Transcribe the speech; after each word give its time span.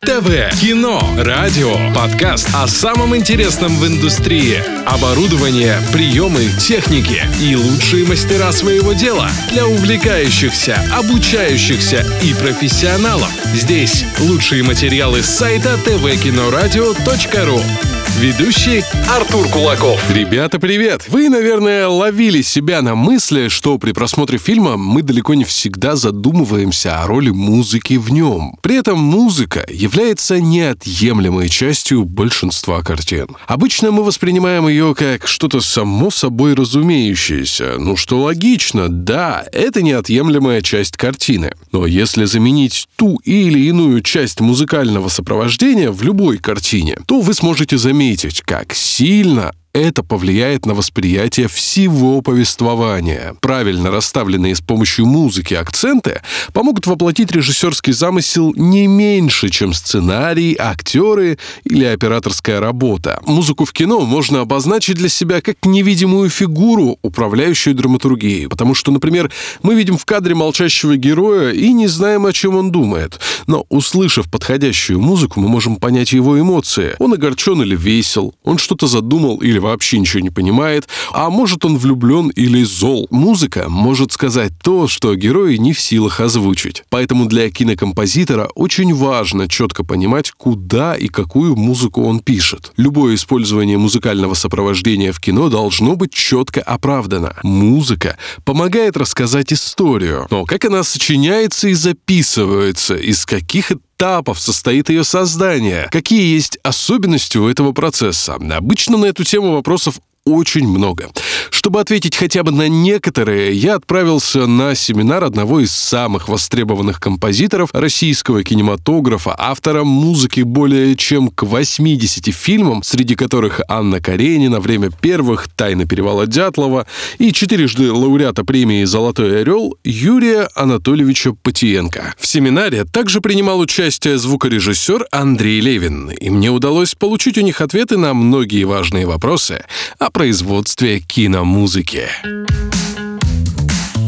ТВ, 0.00 0.30
кино, 0.60 1.04
радио, 1.18 1.74
подкаст 1.92 2.48
о 2.54 2.68
самом 2.68 3.16
интересном 3.16 3.76
в 3.76 3.84
индустрии. 3.84 4.62
Оборудование, 4.86 5.74
приемы, 5.92 6.46
техники 6.60 7.20
и 7.42 7.56
лучшие 7.56 8.06
мастера 8.06 8.52
своего 8.52 8.92
дела 8.92 9.28
для 9.50 9.66
увлекающихся, 9.66 10.80
обучающихся 10.94 12.06
и 12.22 12.32
профессионалов. 12.32 13.32
Здесь 13.46 14.04
лучшие 14.20 14.62
материалы 14.62 15.24
с 15.24 15.30
сайта 15.30 15.76
tvkinoradio.ru. 15.84 17.97
Ведущий 18.20 18.82
Артур 19.08 19.46
Кулаков. 19.46 20.02
Ребята, 20.10 20.58
привет! 20.58 21.04
Вы, 21.06 21.28
наверное, 21.28 21.86
ловили 21.86 22.42
себя 22.42 22.82
на 22.82 22.96
мысли, 22.96 23.46
что 23.46 23.78
при 23.78 23.92
просмотре 23.92 24.38
фильма 24.38 24.76
мы 24.76 25.02
далеко 25.04 25.34
не 25.34 25.44
всегда 25.44 25.94
задумываемся 25.94 27.00
о 27.00 27.06
роли 27.06 27.30
музыки 27.30 27.94
в 27.94 28.10
нем. 28.10 28.56
При 28.60 28.74
этом 28.74 28.98
музыка 28.98 29.64
является 29.70 30.40
неотъемлемой 30.40 31.48
частью 31.48 32.04
большинства 32.04 32.82
картин. 32.82 33.28
Обычно 33.46 33.92
мы 33.92 34.02
воспринимаем 34.02 34.66
ее 34.66 34.96
как 34.96 35.28
что-то 35.28 35.60
само 35.60 36.10
собой 36.10 36.54
разумеющееся. 36.54 37.76
Ну 37.78 37.94
что 37.94 38.18
логично, 38.18 38.88
да, 38.88 39.44
это 39.52 39.80
неотъемлемая 39.80 40.62
часть 40.62 40.96
картины. 40.96 41.52
Но 41.70 41.86
если 41.86 42.24
заменить 42.24 42.88
ту 42.96 43.20
или 43.22 43.60
иную 43.68 44.00
часть 44.00 44.40
музыкального 44.40 45.08
сопровождения 45.08 45.92
в 45.92 46.02
любой 46.02 46.38
картине, 46.38 46.98
то 47.06 47.20
вы 47.20 47.32
сможете 47.32 47.78
заметить, 47.78 48.07
заметить, 48.08 48.40
как 48.40 48.72
сильно 48.72 49.54
это 49.78 50.02
повлияет 50.02 50.66
на 50.66 50.74
восприятие 50.74 51.48
всего 51.48 52.20
повествования. 52.20 53.34
Правильно 53.40 53.90
расставленные 53.90 54.54
с 54.54 54.60
помощью 54.60 55.06
музыки 55.06 55.54
акценты 55.54 56.20
помогут 56.52 56.86
воплотить 56.86 57.30
режиссерский 57.30 57.92
замысел 57.92 58.52
не 58.56 58.86
меньше, 58.86 59.48
чем 59.48 59.72
сценарий, 59.72 60.56
актеры 60.58 61.38
или 61.64 61.84
операторская 61.84 62.60
работа. 62.60 63.20
Музыку 63.26 63.64
в 63.64 63.72
кино 63.72 64.00
можно 64.00 64.40
обозначить 64.40 64.96
для 64.96 65.08
себя 65.08 65.40
как 65.40 65.64
невидимую 65.64 66.30
фигуру, 66.30 66.98
управляющую 67.02 67.74
драматургией, 67.74 68.48
потому 68.48 68.74
что, 68.74 68.90
например, 68.90 69.30
мы 69.62 69.74
видим 69.74 69.96
в 69.96 70.04
кадре 70.04 70.34
молчащего 70.34 70.96
героя 70.96 71.52
и 71.52 71.72
не 71.72 71.86
знаем, 71.86 72.26
о 72.26 72.32
чем 72.32 72.56
он 72.56 72.72
думает. 72.72 73.20
Но, 73.46 73.64
услышав 73.68 74.30
подходящую 74.30 75.00
музыку, 75.00 75.40
мы 75.40 75.48
можем 75.48 75.76
понять 75.76 76.12
его 76.12 76.38
эмоции. 76.40 76.96
Он 76.98 77.12
огорчен 77.12 77.62
или 77.62 77.76
весел, 77.76 78.34
он 78.44 78.58
что-то 78.58 78.86
задумал 78.86 79.36
или 79.36 79.58
вообще 79.68 79.98
ничего 79.98 80.20
не 80.20 80.30
понимает, 80.30 80.88
а 81.12 81.30
может 81.30 81.64
он 81.64 81.76
влюблен 81.78 82.28
или 82.30 82.62
зол. 82.62 83.06
Музыка 83.10 83.66
может 83.68 84.12
сказать 84.12 84.52
то, 84.62 84.88
что 84.88 85.14
герои 85.14 85.56
не 85.56 85.72
в 85.72 85.80
силах 85.80 86.20
озвучить. 86.20 86.84
Поэтому 86.90 87.26
для 87.26 87.50
кинокомпозитора 87.50 88.48
очень 88.54 88.94
важно 88.94 89.48
четко 89.48 89.84
понимать, 89.84 90.30
куда 90.30 90.96
и 90.96 91.08
какую 91.08 91.56
музыку 91.56 92.02
он 92.02 92.20
пишет. 92.20 92.72
Любое 92.76 93.14
использование 93.14 93.78
музыкального 93.78 94.34
сопровождения 94.34 95.12
в 95.12 95.20
кино 95.20 95.48
должно 95.48 95.96
быть 95.96 96.12
четко 96.12 96.60
оправдано. 96.60 97.34
Музыка 97.42 98.16
помогает 98.44 98.96
рассказать 98.96 99.52
историю. 99.52 100.26
Но 100.30 100.44
как 100.44 100.64
она 100.64 100.82
сочиняется 100.82 101.68
и 101.68 101.74
записывается, 101.74 102.96
из 102.96 103.24
каких 103.26 103.72
этапов 103.98 104.38
состоит 104.38 104.88
ее 104.90 105.02
создание? 105.02 105.88
Какие 105.90 106.32
есть 106.34 106.58
особенности 106.62 107.36
у 107.36 107.48
этого 107.48 107.72
процесса? 107.72 108.34
Обычно 108.34 108.96
на 108.96 109.06
эту 109.06 109.24
тему 109.24 109.52
вопросов 109.52 109.98
очень 110.28 110.68
много. 110.68 111.10
Чтобы 111.50 111.80
ответить 111.80 112.16
хотя 112.16 112.42
бы 112.42 112.52
на 112.52 112.68
некоторые, 112.68 113.52
я 113.52 113.76
отправился 113.76 114.46
на 114.46 114.74
семинар 114.74 115.24
одного 115.24 115.60
из 115.60 115.72
самых 115.72 116.28
востребованных 116.28 117.00
композиторов 117.00 117.70
российского 117.72 118.44
кинематографа, 118.44 119.34
автора 119.36 119.84
музыки 119.84 120.42
более 120.42 120.94
чем 120.96 121.28
к 121.28 121.42
80 121.42 122.34
фильмам, 122.34 122.82
среди 122.82 123.14
которых 123.14 123.60
Анна 123.68 124.00
Каренина, 124.00 124.60
«Время 124.60 124.90
первых», 124.90 125.48
«Тайна 125.48 125.86
перевала 125.86 126.26
Дятлова» 126.26 126.86
и 127.18 127.32
четырежды 127.32 127.90
лауреата 127.92 128.44
премии 128.44 128.84
«Золотой 128.84 129.40
орел» 129.40 129.76
Юрия 129.84 130.48
Анатольевича 130.54 131.32
Патиенко. 131.32 132.14
В 132.18 132.26
семинаре 132.26 132.84
также 132.84 133.20
принимал 133.20 133.58
участие 133.60 134.18
звукорежиссер 134.18 135.06
Андрей 135.10 135.60
Левин, 135.60 136.10
и 136.10 136.30
мне 136.30 136.50
удалось 136.50 136.94
получить 136.94 137.38
у 137.38 137.40
них 137.40 137.60
ответы 137.60 137.96
на 137.96 138.14
многие 138.14 138.64
важные 138.64 139.06
вопросы 139.06 139.64
о 139.98 140.10
производстве 140.18 140.98
киномузыки. 140.98 142.08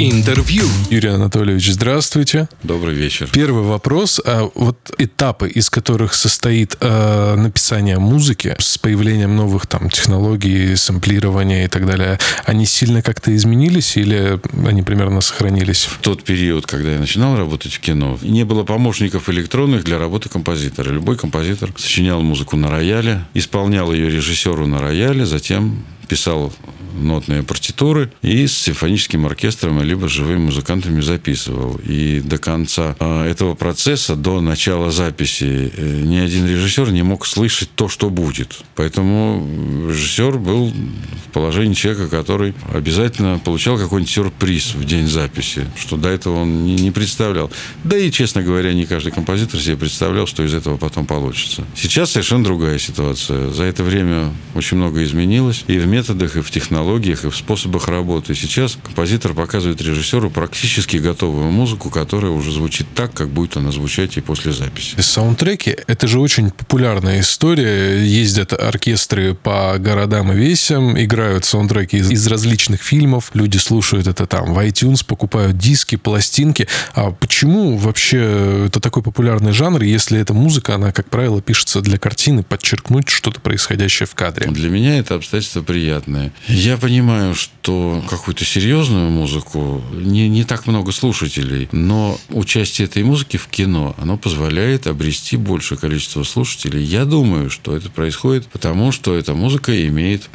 Интервью. 0.00 0.64
Юрий 0.90 1.10
Анатольевич, 1.10 1.70
здравствуйте. 1.70 2.48
Добрый 2.64 2.96
вечер. 2.96 3.28
Первый 3.32 3.62
вопрос. 3.62 4.20
А 4.24 4.50
вот 4.56 4.90
этапы, 4.98 5.48
из 5.48 5.70
которых 5.70 6.14
состоит 6.14 6.76
э, 6.80 7.34
написание 7.36 8.00
музыки 8.00 8.56
с 8.58 8.76
появлением 8.76 9.36
новых 9.36 9.68
там 9.68 9.88
технологий, 9.88 10.74
сэмплирования 10.74 11.66
и 11.66 11.68
так 11.68 11.86
далее, 11.86 12.18
они 12.44 12.66
сильно 12.66 13.02
как-то 13.02 13.36
изменились 13.36 13.96
или 13.96 14.40
они 14.66 14.82
примерно 14.82 15.20
сохранились? 15.20 15.84
В 15.84 15.98
тот 15.98 16.24
период, 16.24 16.66
когда 16.66 16.94
я 16.94 16.98
начинал 16.98 17.36
работать 17.36 17.74
в 17.74 17.78
кино, 17.78 18.18
не 18.22 18.44
было 18.44 18.64
помощников 18.64 19.28
электронных 19.28 19.84
для 19.84 19.98
работы 20.00 20.28
композитора. 20.28 20.90
Любой 20.90 21.16
композитор 21.16 21.70
сочинял 21.76 22.20
музыку 22.20 22.56
на 22.56 22.68
рояле, 22.68 23.26
исполнял 23.34 23.92
ее 23.92 24.10
режиссеру 24.10 24.66
на 24.66 24.80
рояле, 24.80 25.24
затем 25.24 25.84
писал 26.10 26.52
нотные 26.94 27.42
партитуры 27.42 28.12
и 28.22 28.46
с 28.46 28.56
симфоническим 28.56 29.26
оркестром 29.26 29.82
либо 29.82 30.08
живыми 30.08 30.38
музыкантами 30.38 31.00
записывал. 31.00 31.80
И 31.84 32.20
до 32.20 32.38
конца 32.38 32.96
а, 32.98 33.26
этого 33.26 33.54
процесса, 33.54 34.16
до 34.16 34.40
начала 34.40 34.90
записи, 34.90 35.72
э, 35.76 36.00
ни 36.02 36.16
один 36.16 36.46
режиссер 36.46 36.90
не 36.92 37.02
мог 37.02 37.26
слышать 37.26 37.70
то, 37.74 37.88
что 37.88 38.10
будет. 38.10 38.60
Поэтому 38.76 39.46
режиссер 39.88 40.38
был 40.38 40.70
в 40.70 41.32
положении 41.32 41.74
человека, 41.74 42.08
который 42.08 42.54
обязательно 42.72 43.38
получал 43.38 43.78
какой-нибудь 43.78 44.12
сюрприз 44.12 44.74
в 44.74 44.84
день 44.84 45.06
записи, 45.06 45.66
что 45.76 45.96
до 45.96 46.08
этого 46.08 46.42
он 46.42 46.64
не 46.64 46.90
представлял. 46.90 47.50
Да 47.84 47.96
и, 47.96 48.10
честно 48.10 48.42
говоря, 48.42 48.72
не 48.72 48.86
каждый 48.86 49.12
композитор 49.12 49.60
себе 49.60 49.76
представлял, 49.76 50.26
что 50.26 50.44
из 50.44 50.54
этого 50.54 50.76
потом 50.76 51.06
получится. 51.06 51.64
Сейчас 51.76 52.10
совершенно 52.12 52.44
другая 52.44 52.78
ситуация. 52.78 53.50
За 53.50 53.64
это 53.64 53.82
время 53.82 54.32
очень 54.54 54.76
много 54.76 55.02
изменилось 55.04 55.64
и 55.66 55.78
в 55.78 55.86
методах, 55.86 56.36
и 56.36 56.40
в 56.40 56.50
технологиях 56.50 56.79
технологиях 56.80 57.24
и 57.24 57.30
в 57.30 57.36
способах 57.36 57.88
работы. 57.88 58.34
Сейчас 58.34 58.78
композитор 58.82 59.34
показывает 59.34 59.80
режиссеру 59.82 60.30
практически 60.30 60.96
готовую 60.96 61.50
музыку, 61.50 61.90
которая 61.90 62.32
уже 62.32 62.52
звучит 62.52 62.86
так, 62.94 63.12
как 63.12 63.28
будет 63.28 63.56
она 63.56 63.70
звучать 63.70 64.16
и 64.16 64.20
после 64.20 64.52
записи. 64.52 64.98
Саундтреки— 64.98 65.76
это 65.86 66.06
же 66.06 66.18
очень 66.20 66.50
популярная 66.50 67.20
история. 67.20 68.02
Ездят 68.02 68.52
оркестры 68.52 69.34
по 69.34 69.76
городам 69.78 70.32
и 70.32 70.36
весям, 70.36 70.98
играют 70.98 71.44
саундтреки 71.44 71.98
из, 71.98 72.10
из 72.10 72.26
различных 72.26 72.82
фильмов, 72.82 73.30
люди 73.34 73.58
слушают 73.58 74.06
это 74.06 74.26
там 74.26 74.54
в 74.54 74.58
iTunes, 74.58 75.04
покупают 75.04 75.58
диски, 75.58 75.96
пластинки. 75.96 76.66
А 76.94 77.10
почему 77.10 77.76
вообще 77.76 78.66
это 78.66 78.80
такой 78.80 79.02
популярный 79.02 79.52
жанр, 79.52 79.82
если 79.82 80.18
эта 80.18 80.32
музыка, 80.32 80.76
она, 80.76 80.92
как 80.92 81.10
правило, 81.10 81.42
пишется 81.42 81.80
для 81.82 81.98
картины, 81.98 82.42
подчеркнуть 82.42 83.10
что-то 83.10 83.40
происходящее 83.40 84.06
в 84.06 84.14
кадре? 84.14 84.46
Для 84.50 84.70
меня 84.70 84.98
это 84.98 85.16
обстоятельство 85.16 85.62
приятное. 85.62 86.32
Я 86.46 86.69
понимаю, 86.76 87.34
что 87.34 88.02
какую-то 88.08 88.44
серьезную 88.44 89.10
музыку 89.10 89.82
не, 89.92 90.28
не 90.28 90.44
так 90.44 90.66
много 90.66 90.92
слушателей, 90.92 91.68
но 91.72 92.18
участие 92.28 92.86
этой 92.86 93.02
музыки 93.02 93.36
в 93.36 93.46
кино, 93.48 93.94
оно 93.98 94.16
позволяет 94.16 94.86
обрести 94.86 95.36
большее 95.36 95.78
количество 95.78 96.22
слушателей. 96.22 96.82
Я 96.82 97.04
думаю, 97.04 97.50
что 97.50 97.76
это 97.76 97.90
происходит 97.90 98.46
потому, 98.46 98.92
что 98.92 99.14
эта 99.14 99.34
музыка 99.34 99.86
имеет 99.86 100.28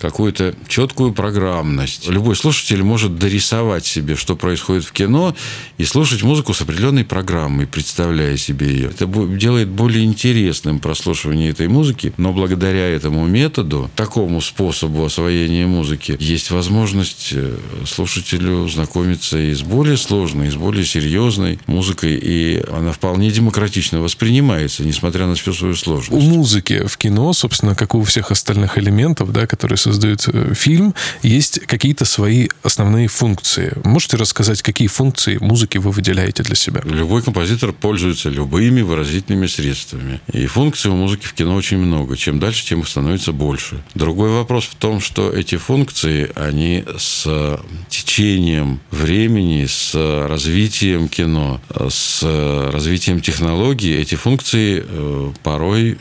какую-то 0.00 0.54
четкую 0.68 1.12
программность. 1.12 2.08
Любой 2.08 2.36
слушатель 2.36 2.82
может 2.82 3.18
дорисовать 3.18 3.86
себе, 3.86 4.16
что 4.16 4.36
происходит 4.36 4.84
в 4.84 4.92
кино, 4.92 5.34
и 5.78 5.84
слушать 5.84 6.22
музыку 6.22 6.54
с 6.54 6.60
определенной 6.62 7.04
программой, 7.04 7.66
представляя 7.66 8.36
себе 8.36 8.68
ее. 8.68 8.86
Это 8.88 9.06
делает 9.06 9.68
более 9.68 10.04
интересным 10.04 10.78
прослушивание 10.78 11.50
этой 11.50 11.68
музыки, 11.68 12.12
но 12.16 12.32
благодаря 12.32 12.88
этому 12.88 13.26
методу, 13.26 13.90
такому 13.94 14.40
способу 14.40 15.04
освоения 15.04 15.66
музыки, 15.66 16.16
есть 16.18 16.50
возможность 16.50 17.30
э, 17.32 17.56
слушателю 17.86 18.68
знакомиться 18.68 19.38
и 19.38 19.54
с 19.54 19.62
более 19.62 19.96
сложной, 19.96 20.48
и 20.48 20.50
с 20.50 20.56
более 20.56 20.84
серьезной 20.84 21.58
музыкой, 21.66 22.14
и 22.14 22.62
она 22.72 22.92
вполне 22.92 23.30
демократично 23.30 24.00
воспринимается, 24.00 24.84
несмотря 24.84 25.26
на 25.26 25.34
всю 25.34 25.52
свою 25.52 25.74
сложность. 25.74 26.12
У 26.12 26.20
музыки 26.20 26.86
в 26.86 26.96
кино, 26.96 27.32
собственно, 27.32 27.74
как 27.74 27.94
у 27.94 28.02
всех 28.02 28.30
остальных 28.30 28.78
элементов, 28.78 29.32
да, 29.32 29.46
которые 29.46 29.78
создает 29.92 30.28
э, 30.28 30.54
фильм, 30.54 30.94
есть 31.22 31.60
какие-то 31.66 32.04
свои 32.04 32.48
основные 32.62 33.08
функции. 33.08 33.72
Можете 33.84 34.16
рассказать, 34.16 34.62
какие 34.62 34.88
функции 34.88 35.38
музыки 35.40 35.78
вы 35.78 35.90
выделяете 35.90 36.42
для 36.42 36.56
себя? 36.56 36.80
Любой 36.84 37.22
композитор 37.22 37.72
пользуется 37.72 38.28
любыми 38.28 38.82
выразительными 38.82 39.46
средствами. 39.46 40.20
И 40.32 40.46
функций 40.46 40.90
у 40.90 40.96
музыки 40.96 41.26
в 41.26 41.34
кино 41.34 41.54
очень 41.54 41.78
много. 41.78 42.16
Чем 42.16 42.40
дальше, 42.40 42.66
тем 42.66 42.80
их 42.80 42.88
становится 42.88 43.32
больше. 43.32 43.82
Другой 43.94 44.30
вопрос 44.30 44.64
в 44.64 44.74
том, 44.74 45.00
что 45.00 45.30
эти 45.30 45.56
функции, 45.56 46.30
они 46.34 46.84
с 46.98 47.58
течением 47.88 48.80
времени, 48.90 49.66
с 49.66 49.94
развитием 50.28 51.08
кино, 51.08 51.60
с 51.88 52.22
развитием 52.72 53.20
технологий, 53.20 53.94
эти 53.94 54.14
функции 54.14 54.84
э, 54.86 55.32
порой 55.42 55.98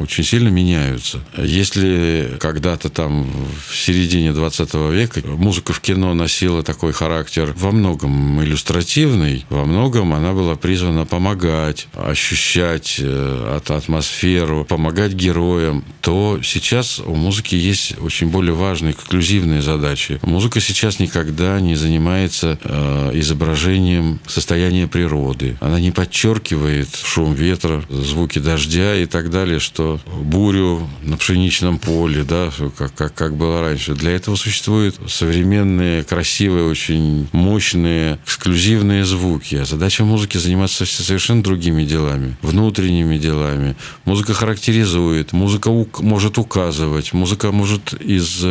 очень 0.00 0.24
сильно 0.24 0.48
меняются. 0.48 1.20
Если 1.36 2.36
когда-то 2.40 2.88
там 2.88 3.28
в 3.68 3.76
середине 3.76 4.32
20 4.32 4.74
века 4.92 5.22
музыка 5.24 5.72
в 5.72 5.80
кино 5.80 6.14
носила 6.14 6.62
такой 6.62 6.92
характер 6.92 7.54
во 7.56 7.70
многом 7.70 8.42
иллюстративный, 8.42 9.44
во 9.50 9.64
многом 9.64 10.14
она 10.14 10.32
была 10.32 10.56
призвана 10.56 11.06
помогать, 11.06 11.88
ощущать 11.94 12.96
э, 12.98 13.60
атмосферу, 13.68 14.64
помогать 14.64 15.12
героям, 15.12 15.84
то 16.00 16.40
сейчас 16.42 17.00
у 17.00 17.14
музыки 17.14 17.54
есть 17.54 17.94
очень 18.00 18.28
более 18.28 18.54
важные 18.54 18.92
эксклюзивные 18.92 19.62
задачи. 19.62 20.18
Музыка 20.22 20.60
сейчас 20.60 20.98
никогда 20.98 21.60
не 21.60 21.76
занимается 21.76 22.58
э, 22.62 23.10
изображением 23.14 24.20
состояния 24.26 24.86
природы. 24.86 25.56
Она 25.60 25.80
не 25.80 25.90
подчеркивает 25.90 26.88
шум 27.04 27.34
ветра, 27.34 27.84
звуки 27.88 28.38
дождя 28.38 28.96
и 28.96 29.06
так 29.06 29.30
далее, 29.30 29.60
что 29.68 30.00
бурю 30.22 30.88
на 31.02 31.18
пшеничном 31.18 31.78
поле, 31.78 32.24
да, 32.24 32.50
как, 32.76 32.94
как, 32.94 33.14
как 33.14 33.36
было 33.36 33.60
раньше. 33.60 33.94
Для 33.94 34.12
этого 34.12 34.34
существуют 34.34 34.98
современные, 35.06 36.04
красивые, 36.04 36.64
очень 36.64 37.28
мощные, 37.32 38.18
эксклюзивные 38.24 39.04
звуки. 39.04 39.56
А 39.56 39.66
задача 39.66 40.04
музыки 40.04 40.38
заниматься 40.38 40.86
совершенно 40.86 41.42
другими 41.42 41.84
делами, 41.84 42.36
внутренними 42.40 43.18
делами. 43.18 43.76
Музыка 44.06 44.32
характеризует, 44.32 45.32
музыка 45.32 45.70
может 46.00 46.38
указывать, 46.38 47.12
музыка 47.12 47.52
может 47.52 47.92
из 47.92 48.44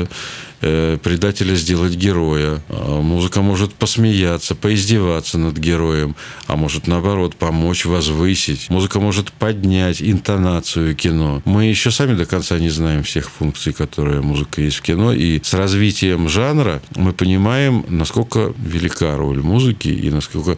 предателя 0.60 1.56
сделать 1.56 1.96
героя. 1.96 2.62
А 2.70 3.02
музыка 3.02 3.42
может 3.42 3.74
посмеяться, 3.74 4.56
поиздеваться 4.56 5.38
над 5.38 5.58
героем, 5.58 6.16
а 6.48 6.56
может, 6.56 6.88
наоборот, 6.88 7.36
помочь 7.36 7.86
возвысить. 7.86 8.70
Музыка 8.70 9.00
может 9.00 9.32
поднять 9.32 10.02
интонацию 10.02 10.96
кино. 10.96 11.42
Мы 11.46 11.66
еще 11.66 11.92
сами 11.92 12.16
до 12.16 12.26
конца 12.26 12.60
не 12.60 12.70
знаем 12.70 13.04
всех 13.04 13.30
функций, 13.30 13.74
которые 13.74 14.22
музыка 14.22 14.62
есть 14.62 14.78
в 14.78 14.82
кино, 14.82 15.14
и 15.14 15.40
с 15.44 15.54
развитием 15.54 16.30
жанра 16.30 16.82
мы 16.96 17.14
понимаем, 17.14 17.86
насколько 17.90 18.54
велика 18.58 19.16
роль 19.16 19.42
музыки 19.42 19.90
и 19.90 20.10
насколько 20.10 20.58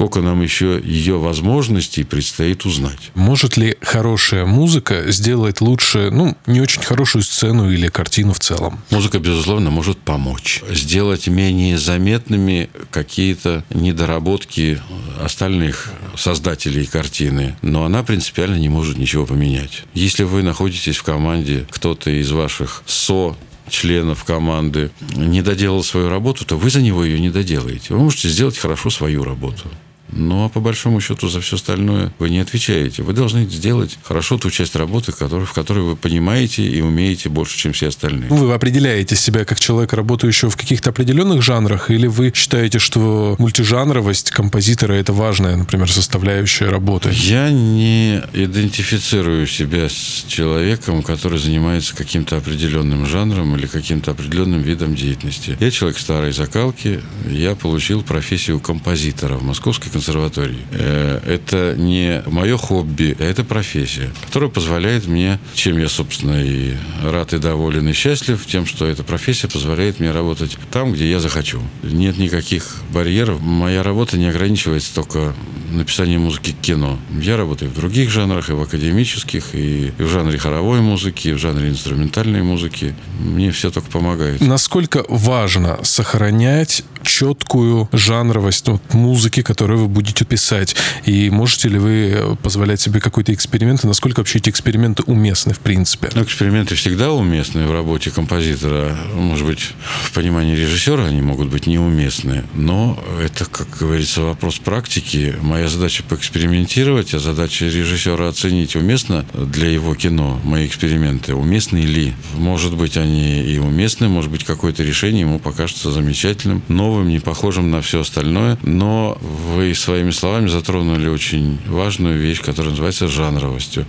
сколько 0.00 0.22
нам 0.22 0.40
еще 0.40 0.80
ее 0.82 1.18
возможностей 1.18 2.04
предстоит 2.04 2.64
узнать. 2.64 3.10
Может 3.14 3.58
ли 3.58 3.76
хорошая 3.82 4.46
музыка 4.46 5.12
сделать 5.12 5.60
лучше, 5.60 6.08
ну, 6.10 6.38
не 6.46 6.62
очень 6.62 6.80
хорошую 6.80 7.22
сцену 7.22 7.70
или 7.70 7.88
картину 7.88 8.32
в 8.32 8.38
целом? 8.38 8.80
Музыка, 8.88 9.18
безусловно, 9.18 9.68
может 9.68 9.98
помочь. 9.98 10.62
Сделать 10.70 11.28
менее 11.28 11.76
заметными 11.76 12.70
какие-то 12.90 13.62
недоработки 13.68 14.80
остальных 15.22 15.92
создателей 16.16 16.86
картины. 16.86 17.56
Но 17.60 17.84
она 17.84 18.02
принципиально 18.02 18.56
не 18.56 18.70
может 18.70 18.96
ничего 18.96 19.26
поменять. 19.26 19.82
Если 19.92 20.22
вы 20.22 20.42
находитесь 20.42 20.96
в 20.96 21.02
команде, 21.02 21.66
кто-то 21.70 22.10
из 22.10 22.30
ваших 22.32 22.84
со 22.86 23.36
членов 23.68 24.24
команды 24.24 24.90
не 25.14 25.42
доделал 25.42 25.84
свою 25.84 26.08
работу, 26.08 26.46
то 26.46 26.56
вы 26.56 26.70
за 26.70 26.80
него 26.80 27.04
ее 27.04 27.20
не 27.20 27.28
доделаете. 27.28 27.92
Вы 27.92 28.00
можете 28.00 28.30
сделать 28.30 28.56
хорошо 28.56 28.88
свою 28.88 29.24
работу. 29.24 29.68
Ну, 30.12 30.44
а 30.44 30.48
по 30.48 30.60
большому 30.60 31.00
счету 31.00 31.28
за 31.28 31.40
все 31.40 31.56
остальное 31.56 32.12
вы 32.18 32.30
не 32.30 32.38
отвечаете. 32.38 33.02
Вы 33.02 33.12
должны 33.12 33.44
сделать 33.44 33.98
хорошо 34.02 34.38
ту 34.38 34.50
часть 34.50 34.76
работы, 34.76 35.12
в 35.12 35.52
которой 35.52 35.84
вы 35.84 35.96
понимаете 35.96 36.64
и 36.64 36.80
умеете 36.80 37.28
больше, 37.28 37.56
чем 37.56 37.72
все 37.72 37.88
остальные. 37.88 38.30
Вы 38.30 38.52
определяете 38.52 39.16
себя 39.16 39.44
как 39.44 39.60
человек, 39.60 39.92
работающего 39.92 40.50
в 40.50 40.56
каких-то 40.56 40.90
определенных 40.90 41.42
жанрах, 41.42 41.90
или 41.90 42.06
вы 42.06 42.32
считаете, 42.34 42.78
что 42.78 43.36
мультижанровость 43.38 44.30
композитора– 44.30 44.92
это 44.94 45.12
важная, 45.12 45.56
например, 45.56 45.90
составляющая 45.90 46.68
работы? 46.68 47.10
Я 47.12 47.50
не 47.50 48.22
идентифицирую 48.32 49.46
себя 49.46 49.88
с 49.88 50.24
человеком, 50.26 51.02
который 51.02 51.38
занимается 51.38 51.94
каким-то 51.94 52.36
определенным 52.36 53.06
жанром 53.06 53.56
или 53.56 53.66
каким-то 53.66 54.10
определенным 54.10 54.62
видом 54.62 54.94
деятельности. 54.94 55.56
Я 55.60 55.70
человек 55.70 55.98
старой 55.98 56.32
закалки, 56.32 57.00
я 57.28 57.54
получил 57.54 58.02
профессию 58.02 58.60
композитора 58.60 59.36
в 59.36 59.42
Московской 59.42 59.90
консерватории. 60.00 60.64
Э, 60.72 61.20
это 61.26 61.74
не 61.76 62.22
мое 62.26 62.56
хобби, 62.56 63.14
а 63.18 63.24
это 63.24 63.44
профессия, 63.44 64.10
которая 64.24 64.48
позволяет 64.48 65.06
мне, 65.06 65.38
чем 65.54 65.78
я, 65.78 65.88
собственно, 65.88 66.42
и 66.42 66.74
рад, 67.04 67.34
и 67.34 67.38
доволен, 67.38 67.86
и 67.88 67.92
счастлив, 67.92 68.44
тем, 68.46 68.64
что 68.64 68.86
эта 68.86 69.02
профессия 69.02 69.48
позволяет 69.48 70.00
мне 70.00 70.10
работать 70.10 70.56
там, 70.72 70.92
где 70.92 71.10
я 71.10 71.20
захочу. 71.20 71.60
Нет 71.82 72.16
никаких 72.16 72.76
барьеров. 72.92 73.40
Моя 73.40 73.82
работа 73.82 74.16
не 74.16 74.26
ограничивается 74.26 74.94
только 74.94 75.34
написанием 75.70 76.22
музыки 76.22 76.52
к 76.52 76.60
кино. 76.60 76.98
Я 77.20 77.36
работаю 77.36 77.70
в 77.70 77.74
других 77.74 78.10
жанрах, 78.10 78.50
и 78.50 78.52
в 78.52 78.62
академических, 78.62 79.54
и 79.54 79.92
в 79.98 80.08
жанре 80.08 80.38
хоровой 80.38 80.80
музыки, 80.80 81.28
и 81.28 81.32
в 81.32 81.38
жанре 81.38 81.68
инструментальной 81.68 82.42
музыки. 82.42 82.94
Мне 83.20 83.50
все 83.52 83.70
только 83.70 83.90
помогает. 83.90 84.40
Насколько 84.40 85.04
важно 85.08 85.78
сохранять 85.82 86.84
четкую 87.02 87.88
жанровость 87.92 88.68
вот, 88.68 88.94
музыки, 88.94 89.42
которую 89.42 89.80
вы 89.80 89.88
будете 89.88 90.24
писать? 90.24 90.76
И 91.04 91.30
можете 91.30 91.68
ли 91.68 91.78
вы 91.78 92.36
позволять 92.42 92.80
себе 92.80 93.00
какой-то 93.00 93.32
эксперимент? 93.32 93.84
И 93.84 93.86
насколько 93.86 94.20
вообще 94.20 94.38
эти 94.38 94.50
эксперименты 94.50 95.02
уместны, 95.04 95.54
в 95.54 95.60
принципе? 95.60 96.10
Ну, 96.14 96.22
эксперименты 96.22 96.74
всегда 96.74 97.12
уместны 97.12 97.66
в 97.66 97.72
работе 97.72 98.10
композитора. 98.10 98.96
Может 99.14 99.46
быть, 99.46 99.60
в 100.02 100.12
понимании 100.12 100.56
режиссера 100.56 101.04
они 101.06 101.22
могут 101.22 101.48
быть 101.48 101.66
неуместны. 101.66 102.44
Но 102.54 103.02
это, 103.22 103.44
как 103.44 103.68
говорится, 103.78 104.22
вопрос 104.22 104.58
практики. 104.58 105.34
Моя 105.40 105.68
задача 105.68 106.02
поэкспериментировать, 106.02 107.14
а 107.14 107.18
задача 107.18 107.66
режиссера 107.66 108.28
оценить, 108.28 108.76
уместно 108.76 109.24
для 109.34 109.70
его 109.70 109.94
кино 109.94 110.40
мои 110.44 110.66
эксперименты, 110.66 111.34
уместны 111.34 111.78
ли. 111.78 112.14
Может 112.34 112.76
быть, 112.76 112.96
они 112.96 113.42
и 113.42 113.58
уместны, 113.58 114.08
может 114.08 114.30
быть, 114.30 114.44
какое-то 114.44 114.82
решение 114.82 115.22
ему 115.22 115.38
покажется 115.38 115.90
замечательным, 115.90 116.62
новым, 116.90 117.08
не 117.08 117.20
похожим 117.20 117.70
на 117.70 117.80
все 117.80 118.00
остальное. 118.00 118.58
Но 118.62 119.16
вы 119.20 119.74
своими 119.74 120.10
словами 120.10 120.48
затронули 120.48 121.08
очень 121.08 121.58
важную 121.66 122.18
вещь, 122.18 122.40
которая 122.40 122.70
называется 122.70 123.08
жанровостью. 123.08 123.86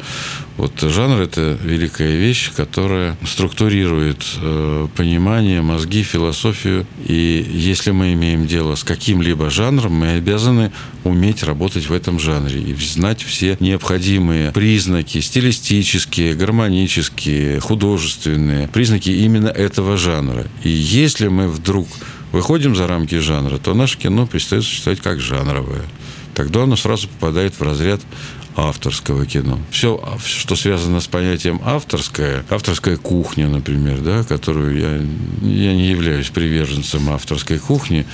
Вот 0.57 0.79
жанр– 0.79 1.21
это 1.21 1.57
великая 1.63 2.15
вещь, 2.15 2.51
которая 2.55 3.17
структурирует 3.25 4.23
э, 4.39 4.87
понимание, 4.95 5.61
мозги, 5.61 6.03
философию. 6.03 6.85
И 7.07 7.45
если 7.51 7.91
мы 7.91 8.13
имеем 8.13 8.45
дело 8.45 8.75
с 8.75 8.83
каким-либо 8.83 9.49
жанром, 9.49 9.93
мы 9.93 10.09
обязаны 10.11 10.71
уметь 11.03 11.43
работать 11.43 11.89
в 11.89 11.93
этом 11.93 12.19
жанре 12.19 12.61
и 12.61 12.75
знать 12.75 13.23
все 13.23 13.57
необходимые 13.59 14.51
признаки 14.51 15.19
стилистические, 15.19 16.35
гармонические, 16.35 17.59
художественные, 17.59 18.67
признаки 18.67 19.09
именно 19.09 19.47
этого 19.47 19.97
жанра. 19.97 20.45
И 20.63 20.69
если 20.69 21.27
мы 21.27 21.47
вдруг 21.47 21.87
выходим 22.31 22.75
за 22.75 22.87
рамки 22.87 23.15
жанра, 23.19 23.57
то 23.57 23.73
наше 23.73 23.97
кино 23.97 24.27
перестает 24.27 24.63
существовать 24.63 25.01
как 25.01 25.19
жанровое. 25.19 25.83
Тогда 26.33 26.63
оно 26.63 26.75
сразу 26.75 27.07
попадает 27.07 27.59
в 27.59 27.61
разряд 27.61 28.01
авторского 28.55 29.25
кино. 29.25 29.59
Все, 29.69 30.01
что 30.25 30.55
связано 30.55 30.99
с 30.99 31.07
понятием 31.07 31.61
авторское, 31.63 32.43
авторская 32.49 32.97
кухня, 32.97 33.47
например, 33.47 33.99
да, 34.01 34.23
которую 34.23 34.77
я, 34.77 34.95
я 35.47 35.73
не 35.73 35.87
являюсь 35.87 36.29
приверженцем 36.29 37.09
авторской 37.09 37.59
кухни, 37.59 38.05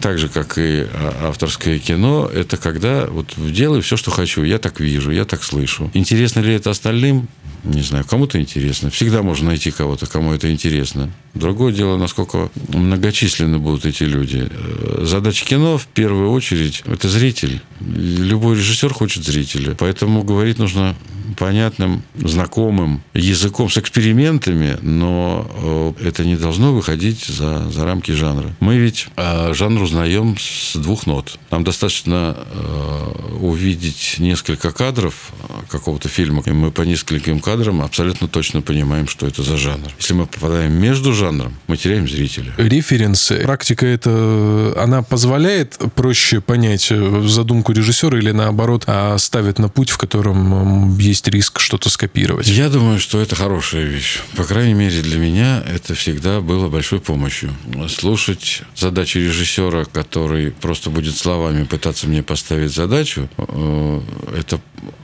так 0.00 0.18
же, 0.18 0.28
как 0.28 0.58
и 0.58 0.86
а, 0.92 1.30
авторское 1.30 1.78
кино, 1.78 2.30
это 2.32 2.56
когда 2.56 3.06
вот 3.06 3.34
делаю 3.36 3.82
все, 3.82 3.96
что 3.96 4.10
хочу. 4.10 4.44
Я 4.44 4.58
так 4.58 4.78
вижу, 4.80 5.10
я 5.10 5.24
так 5.24 5.42
слышу. 5.42 5.90
Интересно 5.94 6.40
ли 6.40 6.54
это 6.54 6.70
остальным? 6.70 7.28
Не 7.64 7.82
знаю, 7.82 8.04
кому-то 8.04 8.40
интересно. 8.40 8.90
Всегда 8.90 9.22
можно 9.22 9.48
найти 9.48 9.70
кого-то, 9.70 10.06
кому 10.06 10.32
это 10.32 10.52
интересно. 10.52 11.10
Другое 11.34 11.72
дело, 11.72 11.96
насколько 11.96 12.50
многочисленны 12.68 13.58
будут 13.58 13.86
эти 13.86 14.02
люди. 14.02 14.48
Э, 14.50 15.04
задача 15.04 15.46
кино, 15.46 15.78
в 15.78 15.86
первую 15.86 16.30
очередь, 16.30 16.82
это 16.84 17.08
зритель. 17.08 17.62
Любой 17.80 18.56
режиссер 18.56 18.92
хочет 18.92 19.24
зрителя. 19.24 19.74
Поэтому 19.78 20.22
говорить 20.22 20.58
нужно 20.58 20.94
понятным, 21.34 22.02
знакомым 22.14 23.02
языком 23.14 23.70
с 23.70 23.78
экспериментами, 23.78 24.78
но 24.82 25.94
э, 26.00 26.08
это 26.08 26.24
не 26.24 26.36
должно 26.36 26.72
выходить 26.72 27.24
за, 27.24 27.70
за 27.70 27.84
рамки 27.84 28.12
жанра. 28.12 28.54
Мы 28.60 28.76
ведь 28.76 29.08
э, 29.16 29.52
жанр 29.54 29.82
узнаем 29.82 30.36
с 30.38 30.76
двух 30.76 31.06
нот. 31.06 31.38
Нам 31.50 31.64
достаточно 31.64 32.36
э, 32.36 33.36
увидеть 33.40 34.16
несколько 34.18 34.72
кадров 34.72 35.32
какого-то 35.68 36.08
фильма, 36.08 36.42
и 36.46 36.50
мы 36.50 36.70
по 36.70 36.82
нескольким 36.82 37.40
кадрам 37.40 37.82
абсолютно 37.82 38.28
точно 38.28 38.62
понимаем, 38.62 39.08
что 39.08 39.26
это 39.26 39.42
за 39.42 39.56
жанр. 39.56 39.90
Если 39.98 40.14
мы 40.14 40.26
попадаем 40.26 40.72
между 40.72 41.12
жанром, 41.22 41.54
мы 41.68 41.76
теряем 41.76 42.08
зрителя. 42.08 42.52
Референсы. 42.56 43.42
Практика 43.44 43.86
это, 43.86 44.74
она 44.76 45.02
позволяет 45.02 45.78
проще 45.94 46.40
понять 46.40 46.92
задумку 47.26 47.72
режиссера 47.72 48.18
или 48.18 48.32
наоборот 48.32 48.84
а 48.86 49.16
ставит 49.18 49.58
на 49.60 49.68
путь, 49.68 49.90
в 49.90 49.98
котором 49.98 50.98
есть 50.98 51.28
риск 51.28 51.60
что-то 51.60 51.88
скопировать? 51.90 52.48
Я 52.48 52.68
думаю, 52.68 52.98
что 52.98 53.20
это 53.20 53.36
хорошая 53.36 53.84
вещь. 53.84 54.18
По 54.36 54.44
крайней 54.44 54.74
мере, 54.74 55.00
для 55.02 55.18
меня 55.18 55.62
это 55.72 55.94
всегда 55.94 56.40
было 56.40 56.68
большой 56.68 56.98
помощью. 56.98 57.50
Слушать 57.88 58.62
задачи 58.74 59.18
режиссера, 59.18 59.84
который 59.84 60.50
просто 60.50 60.90
будет 60.90 61.16
словами 61.16 61.64
пытаться 61.64 62.08
мне 62.08 62.22
поставить 62.22 62.74
задачу, 62.74 63.28
э, 63.38 64.00
это 64.36 64.60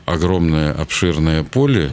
огромное 0.07 0.73
обширное 0.73 1.45
поле, 1.45 1.93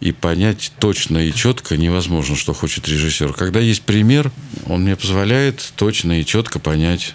и 0.00 0.12
понять 0.12 0.72
точно 0.78 1.18
и 1.18 1.32
четко 1.32 1.76
невозможно, 1.76 2.36
что 2.36 2.54
хочет 2.54 2.88
режиссер. 2.88 3.32
Когда 3.32 3.60
есть 3.60 3.82
пример, 3.82 4.30
он 4.66 4.82
мне 4.82 4.96
позволяет 4.96 5.72
точно 5.76 6.20
и 6.20 6.24
четко 6.24 6.60
понять 6.60 7.14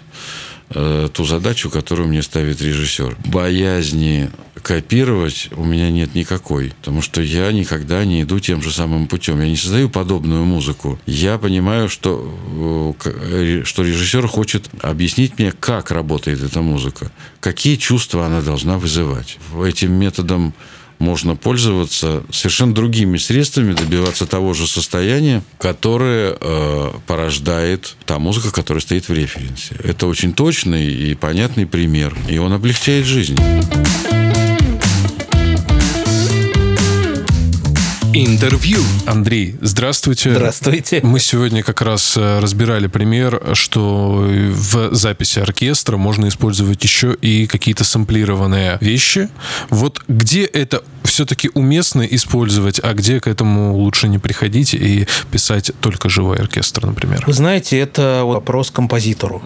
э, 0.70 1.08
ту 1.12 1.24
задачу, 1.24 1.70
которую 1.70 2.08
мне 2.08 2.22
ставит 2.22 2.60
режиссер. 2.60 3.16
Боязни 3.24 4.30
копировать 4.62 5.50
у 5.56 5.64
меня 5.64 5.90
нет 5.90 6.14
никакой, 6.14 6.72
потому 6.80 7.02
что 7.02 7.20
я 7.20 7.52
никогда 7.52 8.04
не 8.04 8.22
иду 8.22 8.38
тем 8.38 8.62
же 8.62 8.70
самым 8.70 9.06
путем. 9.08 9.40
Я 9.40 9.48
не 9.48 9.56
создаю 9.56 9.88
подобную 9.88 10.44
музыку. 10.44 10.98
Я 11.06 11.38
понимаю, 11.38 11.88
что, 11.88 12.94
э, 13.04 13.62
что 13.64 13.82
режиссер 13.82 14.26
хочет 14.26 14.68
объяснить 14.82 15.38
мне, 15.38 15.52
как 15.52 15.90
работает 15.90 16.42
эта 16.42 16.60
музыка, 16.60 17.10
какие 17.40 17.76
чувства 17.76 18.26
она 18.26 18.42
должна 18.42 18.78
вызывать. 18.78 19.38
Этим 19.64 19.92
методом 19.92 20.52
можно 20.98 21.36
пользоваться 21.36 22.22
совершенно 22.30 22.74
другими 22.74 23.16
средствами, 23.16 23.74
добиваться 23.74 24.26
того 24.26 24.54
же 24.54 24.66
состояния, 24.66 25.42
которое 25.58 26.36
э, 26.40 26.90
порождает 27.06 27.96
та 28.06 28.18
музыка, 28.18 28.52
которая 28.52 28.80
стоит 28.80 29.08
в 29.08 29.12
референсе. 29.12 29.76
Это 29.82 30.06
очень 30.06 30.32
точный 30.32 30.86
и 30.92 31.14
понятный 31.14 31.66
пример, 31.66 32.16
и 32.28 32.38
он 32.38 32.52
облегчает 32.52 33.06
жизнь. 33.06 33.38
Интервью. 38.16 38.80
Андрей, 39.06 39.56
здравствуйте. 39.60 40.30
Здравствуйте. 40.30 41.00
Мы 41.02 41.18
сегодня 41.18 41.64
как 41.64 41.82
раз 41.82 42.16
э, 42.16 42.38
разбирали 42.38 42.86
пример, 42.86 43.42
что 43.54 44.24
в 44.52 44.94
записи 44.94 45.40
оркестра 45.40 45.96
можно 45.96 46.28
использовать 46.28 46.84
еще 46.84 47.16
и 47.20 47.48
какие-то 47.48 47.82
сэмплированные 47.82 48.78
вещи. 48.80 49.30
Вот 49.68 50.00
где 50.06 50.44
это 50.44 50.84
все-таки 51.02 51.50
уместно 51.54 52.02
использовать, 52.02 52.80
а 52.82 52.94
где 52.94 53.20
к 53.20 53.26
этому 53.26 53.76
лучше 53.76 54.08
не 54.08 54.18
приходить 54.18 54.74
и 54.74 55.06
писать 55.30 55.72
только 55.80 56.08
живой 56.08 56.38
оркестр, 56.38 56.86
например? 56.86 57.24
Вы 57.26 57.32
знаете, 57.32 57.78
это 57.78 58.22
вопрос 58.24 58.70
композитору. 58.70 59.42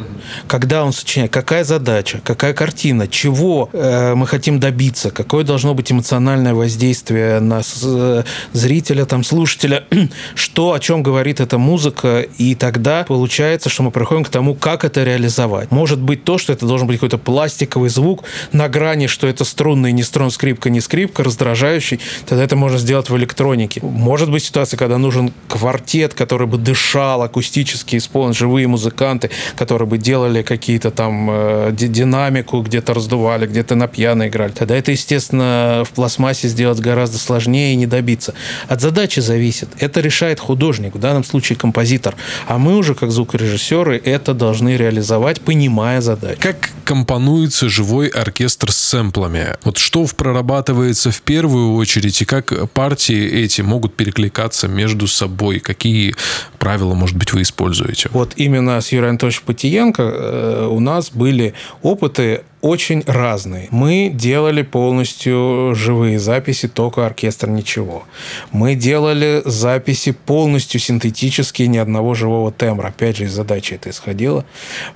Когда 0.47 0.85
он 0.85 0.93
сочиняет, 0.93 1.33
какая 1.33 1.65
задача, 1.65 2.21
какая 2.25 2.55
картина, 2.55 3.09
чего 3.09 3.69
э, 3.73 4.15
мы 4.15 4.27
хотим 4.27 4.61
добиться, 4.61 5.11
какое 5.11 5.45
должно 5.45 5.75
быть 5.75 5.91
эмоциональное 5.91 6.55
воздействие 6.55 7.41
на 7.41 7.63
э, 7.83 8.23
зрителя, 8.59 9.05
там, 9.05 9.25
слушателя, 9.25 9.85
что, 10.35 10.73
о 10.73 10.81
чем 10.81 11.03
говорит 11.03 11.41
эта 11.41 11.59
музыка, 11.59 12.21
и 12.21 12.55
тогда 12.55 13.05
получается, 13.05 13.69
что 13.69 13.83
мы 13.83 13.91
приходим 13.91 14.25
к 14.25 14.29
тому, 14.29 14.55
как 14.55 14.85
это 14.85 15.05
реализовать. 15.05 15.71
Может 15.71 16.01
быть 16.01 16.25
то, 16.25 16.39
что 16.39 16.53
это 16.53 16.67
должен 16.67 16.87
быть 16.87 16.97
какой-то 16.97 17.19
пластиковый 17.19 17.91
звук 17.91 18.25
на 18.53 18.69
грани, 18.69 19.07
что 19.07 19.27
это 19.27 19.45
струнный, 19.45 19.93
не 19.93 20.03
струн, 20.03 20.31
скрипка, 20.31 20.71
не 20.71 20.81
скрипка, 20.81 21.25
раздражающий, 21.25 22.01
тогда 22.27 22.45
это 22.45 22.57
можно 22.57 22.79
сделать 22.79 23.09
в 23.09 23.17
электронике. 23.17 23.81
Может 23.83 24.31
быть 24.31 24.45
ситуация, 24.45 24.77
когда 24.77 24.99
нужен 24.99 25.33
квартет, 25.49 26.15
который 26.15 26.47
бы 26.47 26.59
дышал, 26.59 27.23
акустически 27.23 27.97
исполнен, 27.97 28.35
живые 28.35 28.67
музыканты, 28.67 29.31
которые 29.57 29.89
бы 29.89 29.99
делали 29.99 30.43
какие-то 30.43 30.91
там 30.91 31.29
э, 31.31 31.71
динамику, 31.73 32.61
где-то 32.61 32.95
раздували, 32.95 33.47
где-то 33.47 33.75
на 33.75 33.89
пьяно 33.89 34.29
играли. 34.29 34.53
Тогда 34.53 34.77
это, 34.77 34.91
естественно, 34.91 35.83
в 35.85 35.91
пластмассе 35.91 36.49
сделать 36.49 36.81
гораздо 36.81 37.19
сложнее 37.19 37.73
и 37.73 37.77
не 37.77 37.87
добиться. 37.87 38.35
От 38.69 38.81
задачи 38.81 39.21
зависит. 39.21 39.69
Это 39.79 40.01
решает 40.01 40.41
художник, 40.41 40.95
в 40.95 40.99
данном 40.99 41.25
случае 41.25 41.57
композитор. 41.57 42.15
А 42.47 42.59
мы 42.59 42.77
уже, 42.77 42.95
как 42.95 43.11
звукорежиссеры, 43.11 44.01
это 44.05 44.35
должны 44.35 44.77
реализовать, 44.77 45.41
понимая 45.41 46.01
задачу. 46.01 46.39
Как 46.41 46.71
компонуется 46.85 47.69
живой 47.69 48.09
оркестр 48.09 48.73
с 48.73 48.77
сэмплами? 48.77 49.57
Вот 49.65 49.79
что 49.79 50.07
прорабатывается 50.17 51.11
в 51.11 51.21
первую 51.23 51.75
очередь, 51.75 52.23
и 52.23 52.25
как 52.25 52.71
партии 52.71 53.27
эти 53.27 53.63
могут 53.63 53.95
перекликаться 53.95 54.69
между 54.69 55.07
собой? 55.07 55.61
Какие 55.61 56.15
правила, 56.59 56.95
может 56.95 57.17
быть, 57.17 57.33
вы 57.33 57.43
используете? 57.43 58.09
Вот 58.13 58.33
именно 58.37 58.81
с 58.81 58.93
Юрием 58.93 59.11
Анатольевичем 59.11 59.43
Патиенко 59.47 60.03
э, 60.03 60.67
у 60.71 60.81
нас 60.81 61.11
были 61.11 61.55
опыты 61.83 62.43
очень 62.61 63.05
разные. 63.07 63.69
Мы 63.71 64.11
делали 64.13 64.63
полностью 64.63 65.75
живые 65.75 66.19
записи, 66.19 66.67
только 66.69 67.07
оркестр 67.07 67.49
ничего. 67.49 68.05
Мы 68.51 68.75
делали 68.75 69.43
записи 69.45 70.13
полностью 70.13 70.81
синтетические, 70.81 71.69
ни 71.69 71.79
одного 71.79 72.15
живого 72.15 72.51
тембра. 72.51 72.89
Опять 72.89 73.19
же, 73.19 73.25
из 73.25 73.33
задачи 73.33 73.75
это 73.75 73.91
исходило. 73.91 74.45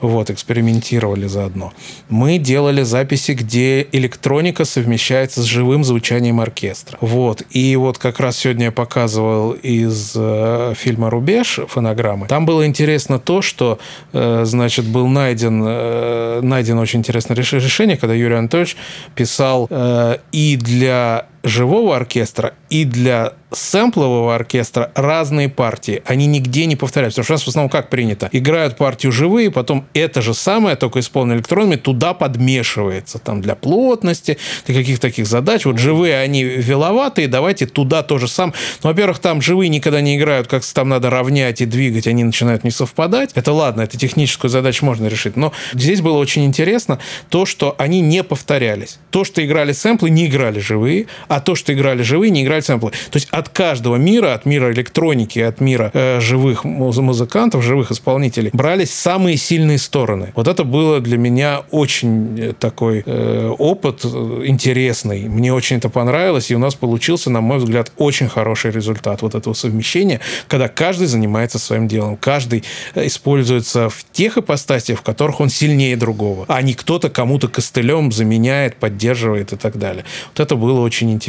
Вот, 0.00 0.30
экспериментировали 0.30 1.26
заодно. 1.26 1.72
Мы 2.08 2.38
делали 2.38 2.82
записи, 2.82 3.32
где 3.32 3.86
электроника 3.92 4.64
совмещается 4.64 5.42
с 5.42 5.44
живым 5.44 5.84
звучанием 5.84 6.40
оркестра. 6.40 6.98
Вот. 7.00 7.42
И 7.50 7.76
вот 7.76 7.98
как 7.98 8.18
раз 8.18 8.38
сегодня 8.38 8.66
я 8.66 8.72
показывал 8.72 9.52
из 9.52 10.12
э, 10.16 10.74
фильма 10.76 11.10
«Рубеж» 11.10 11.60
фонограммы. 11.68 12.26
Там 12.26 12.44
было 12.44 12.66
интересно 12.66 13.18
то, 13.18 13.40
что, 13.40 13.78
э, 14.12 14.42
значит, 14.44 14.84
был 14.86 15.06
найден, 15.06 15.62
э, 15.64 16.40
найден 16.42 16.78
очень 16.78 17.00
интересное 17.00 17.36
решение 17.36 17.51
решение, 17.58 17.96
когда 17.96 18.14
Юрий 18.14 18.36
Анатольевич 18.36 18.76
писал 19.14 19.66
э, 19.70 20.16
и 20.32 20.56
для 20.56 21.26
живого 21.42 21.96
оркестра, 21.96 22.54
и 22.70 22.84
для 22.84 23.34
сэмплового 23.54 24.34
оркестра 24.34 24.90
разные 24.94 25.48
партии. 25.48 26.02
Они 26.06 26.26
нигде 26.26 26.66
не 26.66 26.76
повторяются. 26.76 27.20
Потому 27.20 27.24
что 27.24 27.32
у 27.32 27.36
нас 27.36 27.44
в 27.44 27.48
основном 27.48 27.70
как 27.70 27.90
принято? 27.90 28.28
Играют 28.32 28.76
партию 28.76 29.12
живые, 29.12 29.50
потом 29.50 29.86
это 29.94 30.22
же 30.22 30.34
самое, 30.34 30.76
только 30.76 31.00
исполнено 31.00 31.34
электронами, 31.34 31.76
туда 31.76 32.14
подмешивается. 32.14 33.18
Там 33.18 33.40
для 33.40 33.54
плотности, 33.54 34.38
для 34.66 34.74
каких-то 34.74 35.02
таких 35.02 35.26
задач. 35.26 35.64
Вот 35.64 35.78
живые, 35.78 36.18
они 36.18 36.44
веловатые, 36.44 37.28
давайте 37.28 37.66
туда 37.66 38.02
тоже 38.02 38.28
сам. 38.28 38.54
Ну, 38.82 38.90
во-первых, 38.90 39.18
там 39.18 39.42
живые 39.42 39.68
никогда 39.68 40.00
не 40.00 40.16
играют, 40.16 40.46
как 40.46 40.64
там 40.64 40.88
надо 40.88 41.10
равнять 41.10 41.60
и 41.60 41.66
двигать, 41.66 42.06
они 42.06 42.24
начинают 42.24 42.64
не 42.64 42.70
совпадать. 42.70 43.30
Это 43.34 43.52
ладно, 43.52 43.82
это 43.82 43.98
техническую 43.98 44.50
задачу 44.50 44.84
можно 44.84 45.06
решить. 45.06 45.36
Но 45.36 45.52
здесь 45.74 46.00
было 46.00 46.18
очень 46.18 46.44
интересно 46.44 46.98
то, 47.28 47.46
что 47.46 47.74
они 47.78 48.00
не 48.00 48.22
повторялись. 48.22 48.98
То, 49.10 49.24
что 49.24 49.44
играли 49.44 49.72
сэмплы, 49.72 50.10
не 50.10 50.26
играли 50.26 50.58
живые, 50.60 51.06
а 51.32 51.40
то, 51.40 51.54
что 51.54 51.72
играли 51.72 52.02
живые, 52.02 52.30
не 52.30 52.42
играли 52.42 52.60
сэмплы. 52.60 52.90
То 52.90 53.16
есть 53.16 53.28
от 53.30 53.48
каждого 53.48 53.96
мира, 53.96 54.34
от 54.34 54.44
мира 54.44 54.70
электроники, 54.70 55.38
от 55.38 55.60
мира 55.62 55.90
э, 55.94 56.20
живых 56.20 56.64
музыкантов, 56.64 57.64
живых 57.64 57.90
исполнителей, 57.90 58.50
брались 58.52 58.92
самые 58.92 59.38
сильные 59.38 59.78
стороны. 59.78 60.32
Вот 60.34 60.46
это 60.46 60.64
было 60.64 61.00
для 61.00 61.16
меня 61.16 61.62
очень 61.70 62.38
э, 62.38 62.52
такой 62.52 63.02
э, 63.06 63.48
опыт 63.58 64.04
э, 64.04 64.42
интересный. 64.44 65.26
Мне 65.26 65.54
очень 65.54 65.78
это 65.78 65.88
понравилось, 65.88 66.50
и 66.50 66.54
у 66.54 66.58
нас 66.58 66.74
получился, 66.74 67.30
на 67.30 67.40
мой 67.40 67.56
взгляд, 67.56 67.92
очень 67.96 68.28
хороший 68.28 68.70
результат 68.70 69.22
вот 69.22 69.34
этого 69.34 69.54
совмещения, 69.54 70.20
когда 70.48 70.68
каждый 70.68 71.06
занимается 71.06 71.58
своим 71.58 71.88
делом, 71.88 72.18
каждый 72.18 72.62
э, 72.94 73.06
используется 73.06 73.88
в 73.88 74.04
тех 74.12 74.36
ипостасиях, 74.36 74.98
в 74.98 75.02
которых 75.02 75.40
он 75.40 75.48
сильнее 75.48 75.96
другого, 75.96 76.44
а 76.48 76.60
не 76.60 76.74
кто-то 76.74 77.08
кому-то 77.08 77.48
костылем 77.48 78.12
заменяет, 78.12 78.76
поддерживает 78.76 79.54
и 79.54 79.56
так 79.56 79.78
далее. 79.78 80.04
Вот 80.28 80.40
это 80.40 80.56
было 80.56 80.80
очень 80.80 81.10
интересно. 81.10 81.21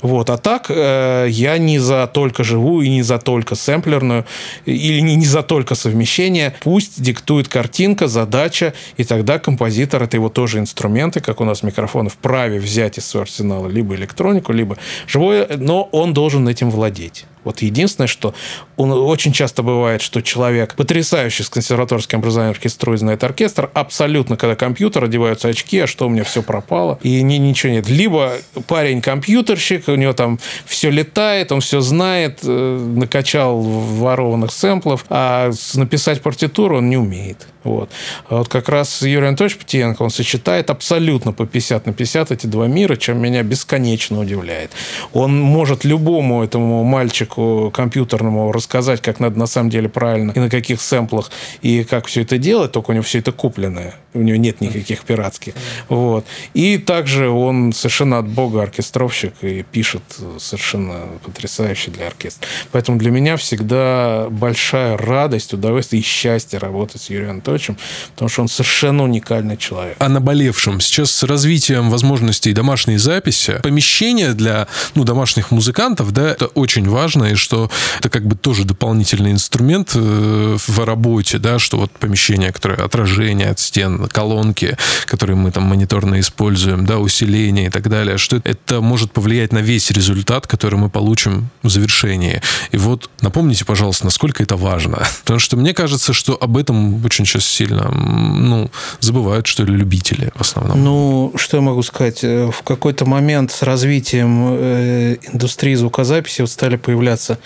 Вот. 0.00 0.30
А 0.30 0.36
так 0.36 0.66
э, 0.68 1.26
я 1.28 1.58
не 1.58 1.78
за 1.78 2.06
только 2.06 2.44
живую 2.44 2.86
и 2.86 2.90
не 2.90 3.02
за 3.02 3.18
только 3.18 3.54
сэмплерную, 3.54 4.24
или 4.66 5.00
не, 5.00 5.16
не 5.16 5.26
за 5.26 5.42
только 5.42 5.74
совмещение. 5.74 6.54
Пусть 6.60 7.00
диктует 7.02 7.48
картинка, 7.48 8.08
задача, 8.08 8.74
и 8.96 9.04
тогда 9.04 9.38
композитор, 9.38 10.02
это 10.02 10.16
его 10.16 10.28
тоже 10.28 10.58
инструменты, 10.58 11.20
как 11.20 11.40
у 11.40 11.44
нас 11.44 11.62
микрофоны, 11.62 12.10
вправе 12.10 12.58
взять 12.58 12.98
из 12.98 13.06
своего 13.06 13.22
арсенала 13.22 13.68
либо 13.68 13.94
электронику, 13.94 14.52
либо 14.52 14.76
живое, 15.06 15.48
но 15.56 15.88
он 15.92 16.14
должен 16.14 16.48
этим 16.48 16.70
владеть. 16.70 17.26
Вот 17.44 17.62
единственное, 17.62 18.08
что 18.08 18.34
он, 18.76 18.92
очень 18.92 19.32
часто 19.32 19.62
бывает, 19.62 20.00
что 20.02 20.20
человек, 20.20 20.74
потрясающий 20.74 21.42
с 21.42 21.48
консерваторским 21.48 22.20
образованием 22.20 22.52
оркеструет, 22.52 23.00
знает 23.00 23.24
оркестр, 23.24 23.70
абсолютно, 23.74 24.36
когда 24.36 24.54
компьютер, 24.54 25.04
одеваются 25.04 25.48
очки, 25.48 25.80
а 25.80 25.86
что 25.86 26.06
у 26.06 26.08
меня 26.08 26.24
все 26.24 26.42
пропало, 26.42 26.98
и 27.02 27.22
ни, 27.22 27.34
ничего 27.34 27.72
нет. 27.72 27.88
Либо 27.88 28.34
парень 28.66 29.00
компьютерщик, 29.00 29.88
у 29.88 29.94
него 29.94 30.12
там 30.12 30.38
все 30.64 30.90
летает, 30.90 31.52
он 31.52 31.60
все 31.60 31.80
знает, 31.80 32.40
э, 32.42 32.78
накачал 32.96 33.60
ворованных 33.60 34.52
сэмплов, 34.52 35.04
а 35.08 35.50
написать 35.74 36.22
партитуру 36.22 36.78
он 36.78 36.88
не 36.88 36.96
умеет. 36.96 37.46
Вот. 37.64 37.90
А 38.28 38.38
вот 38.38 38.48
как 38.48 38.68
раз 38.68 39.02
Юрий 39.02 39.28
Анатольевич 39.28 39.58
Птиенко, 39.58 40.02
он 40.02 40.10
сочетает 40.10 40.70
абсолютно 40.70 41.32
по 41.32 41.46
50 41.46 41.86
на 41.86 41.92
50 41.92 42.32
эти 42.32 42.46
два 42.46 42.66
мира, 42.66 42.96
чем 42.96 43.20
меня 43.20 43.42
бесконечно 43.42 44.18
удивляет. 44.18 44.72
Он 45.12 45.38
может 45.40 45.84
любому 45.84 46.42
этому 46.42 46.82
мальчику 46.84 47.70
компьютерному 47.72 48.50
рассказать, 48.52 49.00
как 49.00 49.20
надо 49.20 49.38
на 49.38 49.46
самом 49.46 49.70
деле 49.70 49.88
правильно, 49.88 50.32
и 50.32 50.38
на 50.38 50.50
каких 50.50 50.80
сэмплах, 50.80 51.30
и 51.60 51.84
как 51.84 52.06
все 52.06 52.22
это 52.22 52.38
делать, 52.38 52.72
только 52.72 52.90
у 52.90 52.94
него 52.94 53.04
все 53.04 53.20
это 53.20 53.32
купленное. 53.32 53.94
У 54.14 54.20
него 54.20 54.36
нет 54.36 54.60
никаких 54.60 55.04
пиратских. 55.04 55.54
Вот. 55.88 56.26
И 56.52 56.76
также 56.78 57.30
он 57.30 57.72
совершенно 57.72 58.18
от 58.18 58.28
бога 58.28 58.62
оркестровщик 58.62 59.32
и 59.40 59.62
пишет 59.62 60.02
совершенно 60.38 61.06
потрясающе 61.24 61.90
для 61.90 62.08
оркестра. 62.08 62.46
Поэтому 62.72 62.98
для 62.98 63.10
меня 63.10 63.36
всегда 63.36 64.26
большая 64.28 64.96
радость, 64.98 65.54
удовольствие 65.54 66.02
и 66.02 66.04
счастье 66.04 66.58
работать 66.58 67.02
с 67.02 67.10
Юрием 67.10 67.30
Анатольевичем 67.30 67.51
Анатольевичем, 67.52 67.76
потому 68.12 68.28
что 68.28 68.42
он 68.42 68.48
совершенно 68.48 69.04
уникальный 69.04 69.56
человек. 69.56 69.96
О 69.98 70.08
наболевшем. 70.08 70.80
Сейчас 70.80 71.10
с 71.10 71.22
развитием 71.22 71.90
возможностей 71.90 72.52
домашней 72.52 72.98
записи, 72.98 73.60
помещение 73.62 74.34
для 74.34 74.66
ну, 74.94 75.04
домашних 75.04 75.50
музыкантов, 75.50 76.12
да, 76.12 76.30
это 76.30 76.46
очень 76.46 76.88
важно, 76.88 77.24
и 77.24 77.34
что 77.34 77.70
это 77.98 78.08
как 78.08 78.26
бы 78.26 78.36
тоже 78.36 78.64
дополнительный 78.64 79.32
инструмент 79.32 79.92
э, 79.94 80.56
в 80.58 80.84
работе, 80.84 81.38
да, 81.38 81.58
что 81.58 81.78
вот 81.78 81.90
помещение, 81.92 82.52
которое 82.52 82.82
отражение 82.84 83.50
от 83.50 83.58
стен, 83.58 84.08
колонки, 84.08 84.76
которые 85.06 85.36
мы 85.36 85.50
там 85.50 85.64
мониторно 85.64 86.20
используем, 86.20 86.86
да, 86.86 86.98
усиление 86.98 87.66
и 87.66 87.70
так 87.70 87.88
далее, 87.88 88.18
что 88.18 88.40
это 88.44 88.80
может 88.80 89.12
повлиять 89.12 89.52
на 89.52 89.58
весь 89.58 89.90
результат, 89.90 90.46
который 90.46 90.78
мы 90.78 90.88
получим 90.88 91.50
в 91.62 91.70
завершении. 91.70 92.40
И 92.70 92.76
вот 92.76 93.10
напомните, 93.20 93.64
пожалуйста, 93.64 94.04
насколько 94.04 94.42
это 94.42 94.56
важно. 94.56 95.06
Потому 95.20 95.38
что 95.38 95.56
мне 95.56 95.74
кажется, 95.74 96.12
что 96.12 96.36
об 96.40 96.56
этом 96.56 97.04
очень 97.04 97.26
сейчас 97.42 97.52
сильно 97.52 97.90
ну, 97.90 98.70
забывают, 99.00 99.46
что 99.46 99.64
ли, 99.64 99.74
любители 99.74 100.30
в 100.34 100.40
основном. 100.40 100.82
Ну, 100.82 101.32
что 101.36 101.58
я 101.58 101.62
могу 101.62 101.82
сказать? 101.82 102.20
Э, 102.22 102.50
в 102.50 102.62
какой-то 102.62 103.04
момент 103.04 103.52
с 103.52 103.62
развитием 103.62 104.56
э, 104.58 105.16
индустрии 105.32 105.74
звукозаписи 105.74 106.42
вот 106.42 106.50
стали 106.50 106.76
появляться 106.76 107.38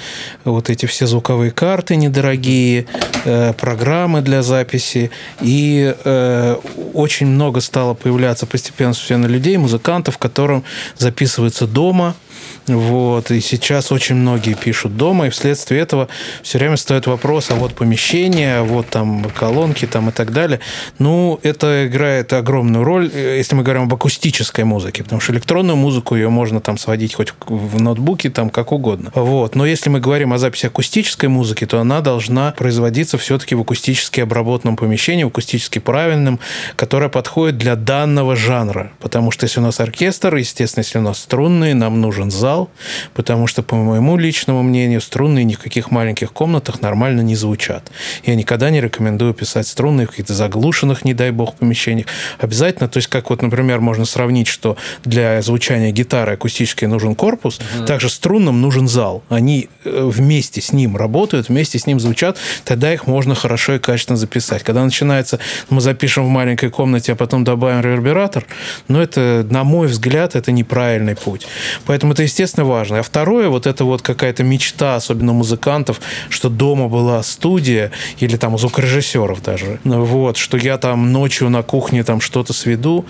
вот 0.45 0.71
эти 0.71 0.87
все 0.87 1.07
звуковые 1.07 1.51
карты 1.51 1.97
недорогие, 1.97 2.87
э, 3.25 3.53
программы 3.55 4.21
для 4.21 4.43
записи, 4.43 5.11
и 5.41 5.95
очень 6.95 7.27
много 7.27 7.61
стало 7.61 7.95
появляться 7.95 8.47
постепенно 8.47 9.27
людей, 9.27 9.57
музыкантов, 9.57 10.19
которым 10.19 10.65
записываются 10.99 11.67
дома, 11.67 12.15
вот. 12.67 13.31
И 13.31 13.41
сейчас 13.41 13.93
очень 13.93 14.17
многие 14.17 14.55
пишут 14.55 14.97
дома, 14.97 15.27
и 15.27 15.31
вследствие 15.31 15.81
этого 15.81 16.09
все 16.43 16.59
время 16.59 16.77
стоит 16.77 17.07
вопрос, 17.07 17.51
а 17.51 17.55
вот 17.55 17.75
помещение, 17.75 18.59
а 18.59 18.63
вот 18.65 18.89
там 18.89 19.25
колонки 19.31 19.87
там 19.87 20.09
и 20.09 20.13
так 20.13 20.33
далее. 20.33 20.61
Ну, 20.99 21.39
это 21.43 21.87
играет 21.87 22.33
огромную 22.33 22.85
роль, 22.85 23.11
если 23.15 23.55
мы 23.55 23.63
говорим 23.63 23.85
об 23.85 23.95
акустической 23.95 24.65
музыке, 24.65 25.05
потому 25.05 25.21
что 25.21 25.33
электронную 25.33 25.77
музыку 25.77 26.17
ее 26.17 26.29
можно 26.29 26.61
там 26.61 26.79
сводить 26.79 27.15
хоть 27.15 27.33
в 27.47 27.81
ноутбуке, 27.81 28.31
там 28.31 28.51
как 28.51 28.73
угодно. 28.73 29.13
Вот. 29.15 29.55
Но 29.55 29.67
если 29.67 29.91
мы 29.91 30.01
говорим 30.01 30.33
о 30.33 30.39
записи 30.39 30.67
акустической 30.67 31.29
музыки, 31.29 31.67
то 31.67 31.81
она 31.81 32.01
должна 32.01 32.53
производиться 32.53 33.19
все-таки 33.19 33.55
в 33.55 33.61
акустически 33.61 34.21
обработанном 34.21 34.77
помещении, 34.77 35.25
в 35.25 35.29
акустически 35.29 35.79
правильном, 35.79 36.41
которое 36.77 37.09
подходит 37.09 37.59
для 37.59 37.77
данного 37.77 38.37
жанра. 38.37 38.93
Потому 39.01 39.31
что 39.31 39.45
если 39.45 39.61
у 39.61 39.63
нас 39.63 39.81
оркестр, 39.81 40.35
естественно, 40.37 40.83
если 40.83 40.99
у 40.99 41.03
нас 41.03 41.19
струнные, 41.19 41.75
нам 41.75 42.01
нужен 42.01 42.31
зал, 42.31 42.56
зал, 42.57 42.71
потому 43.15 43.47
что, 43.47 43.63
по 43.63 43.77
моему 43.77 44.17
личному 44.17 44.63
мнению, 44.63 45.01
струнные 45.01 45.45
ни 45.45 45.55
в 45.55 45.59
каких 45.59 45.91
маленьких 45.91 46.33
комнатах 46.33 46.81
нормально 46.81 47.21
не 47.21 47.37
звучат. 47.37 47.91
Я 48.25 48.35
никогда 48.35 48.71
не 48.71 48.81
рекомендую 48.81 49.35
писать 49.35 49.67
струнные 49.67 50.07
в 50.07 50.11
каких-то 50.11 50.35
заглушенных, 50.35 51.05
не 51.05 51.15
дай 51.15 51.31
бог, 51.31 51.55
помещениях. 51.55 52.07
Обязательно, 52.39 52.89
то 52.89 52.99
есть, 52.99 53.09
как 53.09 53.31
вот, 53.31 53.43
например, 53.43 53.81
можно 53.81 54.05
сравнить, 54.05 54.49
что 54.49 54.77
для 55.05 55.43
звучания 55.43 55.93
гитары 55.93 56.33
акустической 56.33 56.89
нужен 56.89 57.15
корпус, 57.15 57.59
угу. 57.59 57.87
также 57.87 58.09
струнным 58.09 58.61
нужен 58.61 58.89
зал. 58.89 59.23
Они 59.29 59.69
э, 59.85 60.11
вместе 60.13 60.61
с 60.61 60.73
ним 60.73 60.97
работают, 60.97 61.49
вместе 61.49 61.79
с 61.79 61.87
ним 61.87 62.01
звучат, 62.01 62.39
тогда 62.65 62.93
их 62.93 63.07
можно 63.07 63.35
хорошо 63.35 63.75
и 63.75 63.79
качественно 63.79 64.17
записать. 64.17 64.63
Когда 64.63 64.85
начинается, 64.85 65.39
мы 65.71 65.81
запишем 65.81 66.25
в 66.25 66.29
маленькой 66.29 66.71
комнате, 66.71 67.13
а 67.13 67.17
потом 67.17 67.45
добавим 67.45 67.81
ревербератор, 67.81 68.47
ну, 68.89 69.01
это, 69.01 69.47
на 69.51 69.65
мой 69.65 69.89
взгляд, 69.89 70.37
это 70.37 70.53
неправильный 70.53 71.17
путь. 71.17 71.47
Поэтому 71.87 72.13
это, 72.13 72.23
естественно, 72.23 72.46
естественно, 72.47 72.67
важно. 72.67 72.99
А 73.01 73.03
второе, 73.03 73.49
вот 73.49 73.67
это 73.67 73.85
вот 73.85 74.03
какая-то 74.03 74.45
мечта, 74.45 74.97
особенно 74.97 75.33
музыкантов, 75.33 76.01
что 76.29 76.49
дома 76.49 76.89
была 76.89 77.23
студия, 77.23 77.91
или 78.21 78.37
там 78.37 78.57
звукорежиссеров 78.57 79.43
даже, 79.43 79.81
вот, 79.85 80.37
что 80.37 80.57
я 80.57 80.79
там 80.79 81.13
ночью 81.13 81.51
на 81.51 81.63
кухне 81.63 82.05
там 82.05 82.21
что-то 82.21 82.53
сведу. 82.53 83.05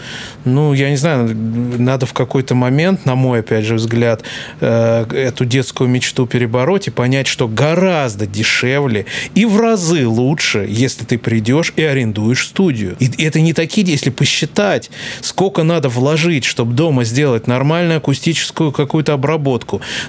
Ну, 0.44 0.72
я 0.72 0.90
не 0.90 0.96
знаю, 0.96 1.36
надо 1.36 2.06
в 2.06 2.12
какой-то 2.14 2.54
момент, 2.54 3.04
на 3.04 3.14
мой, 3.14 3.40
опять 3.40 3.64
же, 3.64 3.74
взгляд, 3.74 4.22
э, 4.60 5.04
эту 5.12 5.44
детскую 5.44 5.90
мечту 5.90 6.26
перебороть 6.26 6.88
и 6.88 6.90
понять, 6.90 7.26
что 7.26 7.46
гораздо 7.46 8.26
дешевле 8.26 9.04
и 9.34 9.44
в 9.44 9.60
разы 9.60 10.06
лучше, 10.06 10.66
если 10.68 11.04
ты 11.04 11.18
придешь 11.18 11.72
и 11.76 11.82
арендуешь 11.82 12.46
студию. 12.46 12.96
И 13.00 13.10
это 13.22 13.40
не 13.40 13.52
такие, 13.52 13.86
если 13.86 14.10
посчитать, 14.10 14.90
сколько 15.20 15.62
надо 15.62 15.88
вложить, 15.88 16.44
чтобы 16.44 16.72
дома 16.72 17.04
сделать 17.04 17.46
нормальную 17.46 17.98
акустическую 17.98 18.72
какую-то 18.72 19.12
обработку, 19.12 19.25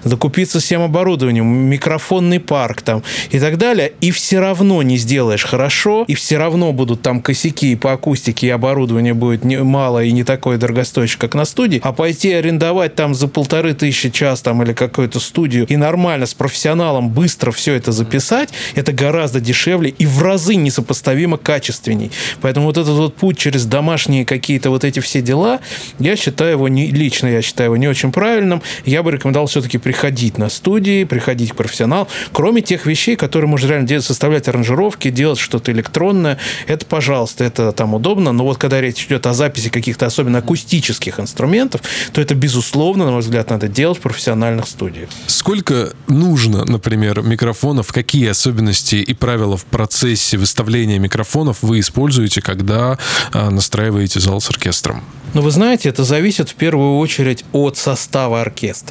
закупиться 0.04 0.60
всем 0.60 0.82
оборудованием, 0.82 1.46
микрофонный 1.46 2.40
парк 2.40 2.82
там 2.82 3.04
и 3.32 3.40
так 3.40 3.58
далее, 3.58 3.94
и 4.02 4.12
все 4.12 4.40
равно 4.40 4.82
не 4.84 4.98
сделаешь 4.98 5.44
хорошо, 5.44 6.06
и 6.08 6.16
все 6.16 6.38
равно 6.38 6.72
будут 6.74 7.02
там 7.02 7.22
косяки 7.22 7.76
по 7.76 7.94
акустике, 7.94 8.48
и 8.48 8.50
оборудование 8.50 9.14
будет 9.14 9.44
не, 9.44 9.58
мало 9.58 10.04
и 10.04 10.12
не 10.12 10.24
такое 10.24 10.58
дорогостоящее, 10.58 11.20
как 11.20 11.36
на 11.36 11.46
студии, 11.46 11.80
а 11.84 11.94
пойти 11.94 12.32
арендовать 12.32 12.96
там 12.96 13.14
за 13.16 13.28
полторы 13.28 13.74
тысячи 13.74 14.10
час 14.10 14.42
там 14.42 14.64
или 14.64 14.74
какую-то 14.74 15.20
студию 15.20 15.66
и 15.68 15.76
нормально 15.78 16.26
с 16.26 16.34
профессионалом 16.34 17.10
быстро 17.10 17.52
все 17.52 17.74
это 17.74 17.92
записать, 17.92 18.50
это 18.76 18.92
гораздо 18.92 19.40
дешевле 19.40 19.90
и 19.90 20.06
в 20.06 20.22
разы 20.22 20.56
несопоставимо 20.56 21.38
качественней. 21.38 22.12
Поэтому 22.42 22.68
вот 22.68 22.78
этот 22.78 22.96
вот 22.96 23.16
путь 23.16 23.38
через 23.38 23.66
домашние 23.66 24.26
какие-то 24.26 24.70
вот 24.70 24.84
эти 24.84 25.00
все 25.00 25.22
дела, 25.22 25.60
я 26.00 26.16
считаю 26.16 26.52
его 26.52 26.68
не, 26.68 26.88
лично 26.88 27.28
я 27.28 27.42
считаю 27.42 27.68
его 27.68 27.78
не 27.78 27.88
очень 27.88 28.12
правильным. 28.12 28.62
Я 28.86 29.04
бы 29.04 29.07
бы 29.08 29.12
рекомендовал 29.12 29.48
все-таки 29.48 29.78
приходить 29.78 30.38
на 30.38 30.50
студии, 30.50 31.06
приходить 31.06 31.52
к 31.52 31.56
профессионалу. 31.56 32.08
Кроме 32.34 32.62
тех 32.62 32.86
вещей, 32.86 33.16
которые 33.16 33.50
можно 33.50 33.68
реально 33.68 33.88
делать, 33.88 34.06
составлять 34.06 34.48
аранжировки, 34.48 35.10
делать 35.10 35.40
что-то 35.40 35.72
электронное, 35.72 36.38
это, 36.68 36.86
пожалуйста, 36.86 37.46
это 37.46 37.72
там 37.72 37.94
удобно. 37.94 38.34
Но 38.34 38.44
вот 38.44 38.58
когда 38.58 38.82
речь 38.82 39.06
идет 39.06 39.26
о 39.26 39.34
записи 39.34 39.70
каких-то 39.70 40.06
особенно 40.06 40.40
акустических 40.40 41.20
инструментов, 41.20 41.82
то 42.12 42.22
это, 42.22 42.36
безусловно, 42.36 43.06
на 43.06 43.12
мой 43.12 43.22
взгляд, 43.22 43.50
надо 43.50 43.68
делать 43.68 43.98
в 43.98 44.02
профессиональных 44.02 44.68
студиях. 44.68 45.10
Сколько 45.28 45.94
нужно, 46.08 46.66
например, 46.66 47.22
микрофонов? 47.22 47.94
Какие 47.94 48.28
особенности 48.28 48.96
и 48.96 49.14
правила 49.14 49.56
в 49.56 49.66
процессе 49.66 50.38
выставления 50.38 51.00
микрофонов 51.00 51.60
вы 51.62 51.80
используете, 51.80 52.42
когда 52.42 52.98
а, 53.32 53.50
настраиваете 53.50 54.20
зал 54.20 54.42
с 54.42 54.50
оркестром? 54.50 55.04
Ну, 55.34 55.42
вы 55.42 55.52
знаете, 55.52 55.90
это 55.90 56.04
зависит 56.04 56.50
в 56.50 56.56
первую 56.56 56.98
очередь 56.98 57.46
от 57.52 57.78
состава 57.78 58.42
оркестра. 58.42 58.87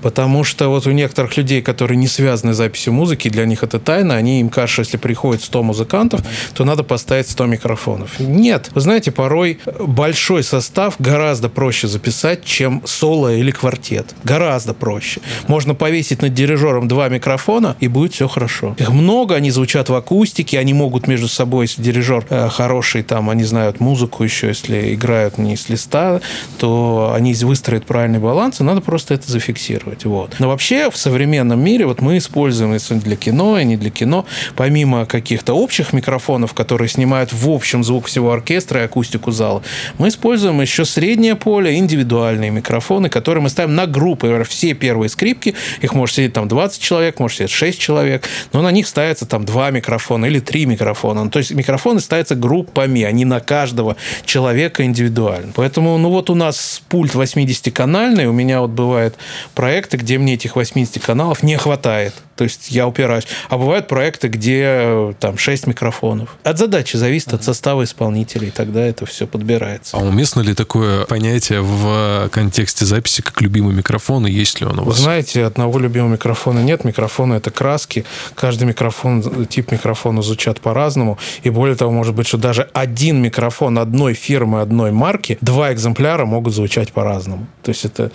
Потому 0.00 0.44
что 0.44 0.68
вот 0.68 0.86
у 0.86 0.90
некоторых 0.90 1.36
людей, 1.36 1.62
которые 1.62 1.96
не 1.96 2.08
связаны 2.08 2.54
с 2.54 2.56
записью 2.56 2.92
музыки, 2.92 3.28
для 3.28 3.46
них 3.46 3.62
это 3.62 3.78
тайна, 3.78 4.14
они 4.14 4.40
им 4.40 4.48
кажется, 4.48 4.82
если 4.82 4.96
приходит 4.96 5.42
100 5.42 5.62
музыкантов, 5.62 6.20
то 6.54 6.64
надо 6.64 6.82
поставить 6.82 7.28
100 7.28 7.46
микрофонов. 7.46 8.18
Нет. 8.20 8.70
Вы 8.74 8.80
знаете, 8.80 9.10
порой 9.10 9.58
большой 9.78 10.42
состав 10.42 10.96
гораздо 10.98 11.48
проще 11.48 11.88
записать, 11.88 12.44
чем 12.44 12.82
соло 12.84 13.34
или 13.34 13.50
квартет. 13.50 14.14
Гораздо 14.24 14.74
проще. 14.74 15.20
Можно 15.48 15.74
повесить 15.74 16.22
над 16.22 16.34
дирижером 16.34 16.88
два 16.88 17.08
микрофона, 17.08 17.76
и 17.80 17.88
будет 17.88 18.14
все 18.14 18.28
хорошо. 18.28 18.76
Их 18.78 18.90
много, 18.90 19.34
они 19.34 19.50
звучат 19.50 19.88
в 19.88 19.94
акустике, 19.94 20.58
они 20.58 20.74
могут 20.74 21.06
между 21.06 21.28
собой, 21.28 21.64
если 21.64 21.82
дирижер 21.82 22.26
э, 22.30 22.48
хороший, 22.48 23.02
там, 23.02 23.30
они 23.30 23.44
знают 23.44 23.80
музыку 23.80 24.24
еще, 24.24 24.48
если 24.48 24.94
играют 24.94 25.38
не 25.38 25.56
с 25.56 25.68
листа, 25.68 26.20
то 26.58 27.12
они 27.14 27.34
выстроят 27.34 27.86
правильный 27.86 28.18
баланс, 28.18 28.60
и 28.60 28.64
надо 28.64 28.80
просто 28.80 29.14
это 29.14 29.30
зафиксировать. 29.32 30.04
Вот. 30.04 30.36
Но 30.38 30.48
вообще 30.48 30.90
в 30.90 30.96
современном 30.96 31.60
мире 31.60 31.86
вот 31.86 32.00
мы 32.00 32.18
используем, 32.18 32.72
если 32.72 32.94
для 32.94 33.16
кино 33.16 33.58
и 33.58 33.64
не 33.64 33.76
для 33.76 33.90
кино, 33.90 34.24
помимо 34.56 35.06
каких-то 35.06 35.54
общих 35.54 35.92
микрофонов, 35.92 36.54
которые 36.54 36.88
снимают 36.88 37.32
в 37.32 37.50
общем 37.50 37.82
звук 37.82 38.06
всего 38.06 38.32
оркестра 38.32 38.80
и 38.80 38.84
акустику 38.84 39.32
зала, 39.32 39.62
мы 39.98 40.08
используем 40.08 40.60
еще 40.60 40.84
среднее 40.84 41.34
поле, 41.34 41.76
индивидуальные 41.76 42.50
микрофоны, 42.50 43.08
которые 43.08 43.42
мы 43.42 43.48
ставим 43.48 43.74
на 43.74 43.86
группы. 43.86 44.44
Все 44.48 44.74
первые 44.74 45.08
скрипки, 45.08 45.54
их 45.80 45.94
может 45.94 46.16
сидеть 46.16 46.32
там 46.32 46.48
20 46.48 46.80
человек, 46.80 47.18
может 47.18 47.38
сидеть 47.38 47.50
6 47.50 47.78
человек, 47.78 48.28
но 48.52 48.62
на 48.62 48.70
них 48.70 48.86
ставится 48.86 49.26
там 49.26 49.44
два 49.44 49.70
микрофона 49.70 50.26
или 50.26 50.40
три 50.40 50.66
микрофона. 50.66 51.30
То 51.30 51.38
есть 51.38 51.52
микрофоны 51.52 52.00
ставятся 52.00 52.34
группами, 52.34 53.02
а 53.02 53.12
не 53.12 53.24
на 53.24 53.40
каждого 53.40 53.96
человека 54.24 54.84
индивидуально. 54.84 55.52
Поэтому, 55.54 55.96
ну 55.98 56.10
вот 56.10 56.30
у 56.30 56.34
нас 56.34 56.82
пульт 56.88 57.14
80-канальный, 57.14 58.26
у 58.26 58.32
меня 58.32 58.60
вот 58.60 58.70
бывают 58.70 59.16
проекты, 59.54 59.96
где 59.96 60.18
мне 60.18 60.34
этих 60.34 60.56
80 60.56 61.02
каналов 61.02 61.42
не 61.42 61.56
хватает. 61.56 62.14
То 62.36 62.44
есть 62.44 62.70
я 62.70 62.86
упираюсь. 62.86 63.26
А 63.48 63.58
бывают 63.58 63.88
проекты, 63.88 64.28
где 64.28 64.62
э, 64.64 65.12
там 65.20 65.38
6 65.38 65.66
микрофонов. 65.66 66.36
От 66.44 66.58
задачи 66.58 66.96
зависит, 66.96 67.32
от 67.34 67.44
состава 67.44 67.84
исполнителей. 67.84 68.50
Тогда 68.50 68.80
это 68.80 69.06
все 69.06 69.26
подбирается. 69.26 69.96
А 69.96 70.00
уместно 70.00 70.40
ли 70.40 70.54
такое 70.54 71.04
понятие 71.04 71.60
в 71.60 72.28
контексте 72.30 72.84
записи, 72.84 73.22
как 73.22 73.40
любимый 73.40 73.74
микрофон, 73.74 74.26
и 74.26 74.30
есть 74.30 74.60
ли 74.60 74.66
он 74.66 74.78
у 74.78 74.84
вас? 74.84 74.96
Вы 74.96 75.02
знаете, 75.02 75.44
одного 75.44 75.78
любимого 75.78 76.10
микрофона 76.12 76.60
нет. 76.60 76.84
Микрофоны– 76.84 77.34
это 77.36 77.50
краски. 77.50 78.04
Каждый 78.34 78.64
микрофон, 78.64 79.46
тип 79.46 79.72
микрофона 79.72 80.22
звучат 80.22 80.60
по-разному. 80.60 81.18
И 81.42 81.50
более 81.50 81.76
того, 81.76 81.90
может 81.90 82.14
быть, 82.14 82.26
что 82.26 82.38
даже 82.38 82.68
один 82.72 83.20
микрофон 83.20 83.78
одной 83.78 84.14
фирмы, 84.14 84.60
одной 84.60 84.90
марки, 84.92 85.38
два 85.40 85.72
экземпляра 85.72 86.24
могут 86.24 86.54
звучать 86.54 86.92
по-разному. 86.92 87.46
То 87.62 87.70
есть 87.70 87.84
это 87.84 88.10